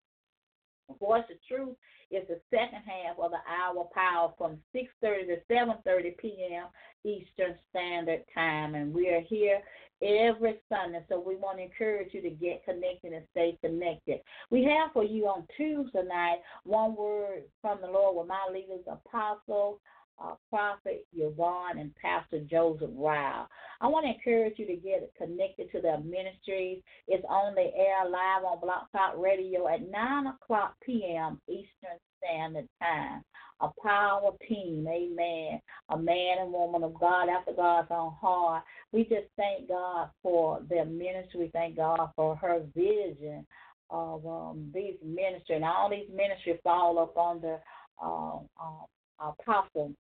[0.99, 1.77] Voice of Truth
[2.11, 6.67] is the second half of the hour power from 6.30 to 7.30 p.m.
[7.05, 8.75] Eastern Standard Time.
[8.75, 9.61] And we are here
[10.03, 11.05] every Sunday.
[11.09, 14.21] So we want to encourage you to get connected and stay connected.
[14.51, 18.85] We have for you on Tuesday night one word from the Lord with my leaders,
[18.87, 19.81] Apostle.
[20.23, 23.49] Uh, Prophet Yvonne and Pastor Joseph Ryle.
[23.81, 26.81] I want to encourage you to get connected to their ministries.
[27.09, 31.41] It's on the air live on Blog Talk Radio at 9 o'clock p.m.
[31.49, 33.25] Eastern Standard Time
[33.63, 38.65] a power team, amen, a man and woman of God after God's own heart.
[38.91, 41.49] We just thank God for their ministry.
[41.53, 43.47] Thank God for her vision
[43.89, 45.57] of um, these ministry.
[45.57, 47.59] And all these ministries fall up under
[48.03, 49.95] uh, uh, Apostle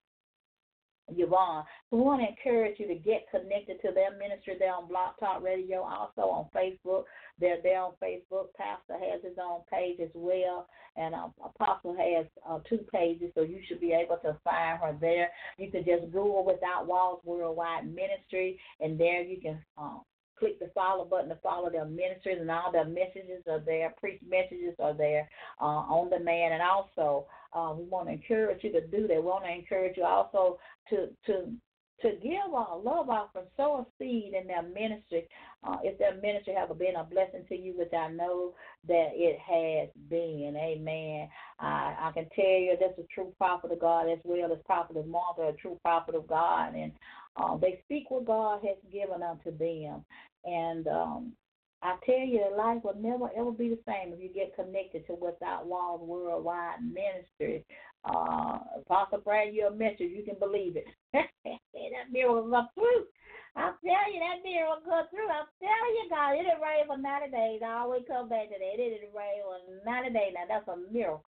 [1.08, 1.64] Yvonne.
[1.90, 5.42] We want to encourage you to get connected to their ministry there on Blog Talk
[5.42, 7.04] Radio, also on Facebook.
[7.38, 8.54] They're there on Facebook.
[8.56, 13.42] Pastor has his own page as well, and uh, Apostle has uh, two pages, so
[13.42, 15.30] you should be able to find her there.
[15.58, 20.02] You can just Google Without Walls Worldwide Ministry, and there you can um,
[20.42, 23.94] click the follow button to follow their ministries, and all their messages are there.
[24.00, 25.28] Preach messages are there
[25.60, 29.14] uh, on demand, and also uh, we want to encourage you to do that.
[29.14, 30.58] We want to encourage you also
[30.90, 31.52] to to
[32.00, 35.28] to give a love offering, sow a seed in their ministry.
[35.62, 38.54] Uh, if their ministry have been a blessing to you, which I know
[38.88, 41.28] that it has been, amen.
[41.60, 44.96] I, I can tell you that's a true prophet of God as well as prophet
[44.96, 46.90] of Martha, a true prophet of God, and
[47.36, 50.04] uh, they speak what God has given unto them.
[50.44, 51.32] And um,
[51.82, 55.14] I tell you, life will never ever be the same if you get connected to
[55.14, 57.64] Without Walls Worldwide Ministry.
[58.04, 60.12] Uh, Apostle Brad, you're a message.
[60.14, 60.86] You can believe it.
[61.12, 63.06] that miracle come through.
[63.54, 65.28] I'm telling you, that miracle come through.
[65.28, 67.60] I'm telling you, God, it didn't rain for 90 days.
[67.64, 68.74] I always come back to that.
[68.74, 70.32] It didn't rain for 90 days.
[70.34, 71.24] Now, that's a miracle.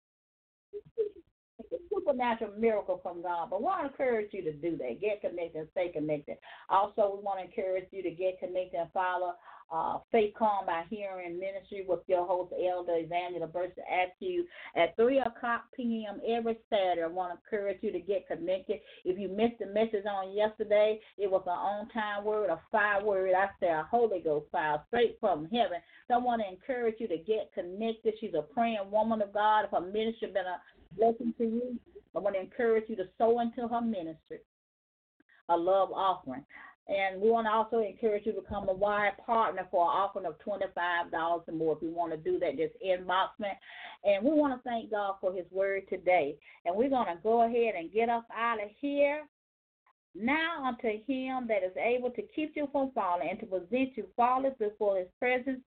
[1.59, 3.49] It's a supernatural miracle from God.
[3.49, 5.01] But we want to encourage you to do that.
[5.01, 6.37] Get connected stay connected.
[6.69, 9.33] Also, we want to encourage you to get connected and follow
[9.71, 13.83] uh, Faith Calm by Hearing Ministry with your host, Elder Evangelina Burson,
[14.19, 14.45] you
[14.75, 16.19] at 3 o'clock p.m.
[16.27, 17.03] every Saturday.
[17.03, 18.79] I want to encourage you to get connected.
[19.05, 23.03] If you missed the message on yesterday, it was an on time word, a fire
[23.03, 23.33] word.
[23.35, 25.77] I say a Holy Ghost fire straight from heaven.
[26.07, 28.15] So I want to encourage you to get connected.
[28.19, 29.65] She's a praying woman of God.
[29.65, 30.59] If her ministry been a
[30.97, 31.79] blessing to you,
[32.15, 34.39] I want to encourage you to sow into her ministry
[35.49, 36.45] a love offering.
[36.87, 40.25] And we want to also encourage you to become a wide partner for an offering
[40.25, 41.75] of $25 or more.
[41.75, 43.49] If you want to do that, just inbox me.
[44.03, 46.35] And we want to thank God for his word today.
[46.65, 49.21] And we're going to go ahead and get us out of here.
[50.15, 54.07] Now unto him that is able to keep you from falling and to present you
[54.15, 55.59] flawless before his presence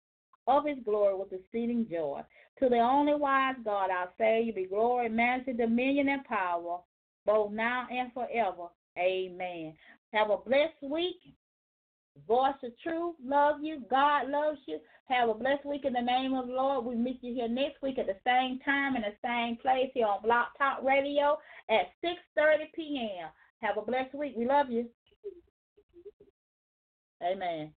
[0.47, 2.21] of his glory with exceeding joy.
[2.59, 6.79] To the only wise God, our Savior, be glory, majesty, dominion, and power,
[7.25, 8.67] both now and forever.
[8.97, 9.73] Amen.
[10.13, 11.21] Have a blessed week.
[12.27, 13.83] Voice of truth, love you.
[13.89, 14.79] God loves you.
[15.05, 16.85] Have a blessed week in the name of the Lord.
[16.85, 20.07] We meet you here next week at the same time and the same place here
[20.07, 21.37] on Blog Talk Radio
[21.69, 23.29] at 6.30 p.m.
[23.61, 24.33] Have a blessed week.
[24.35, 24.87] We love you.
[27.23, 27.71] Amen.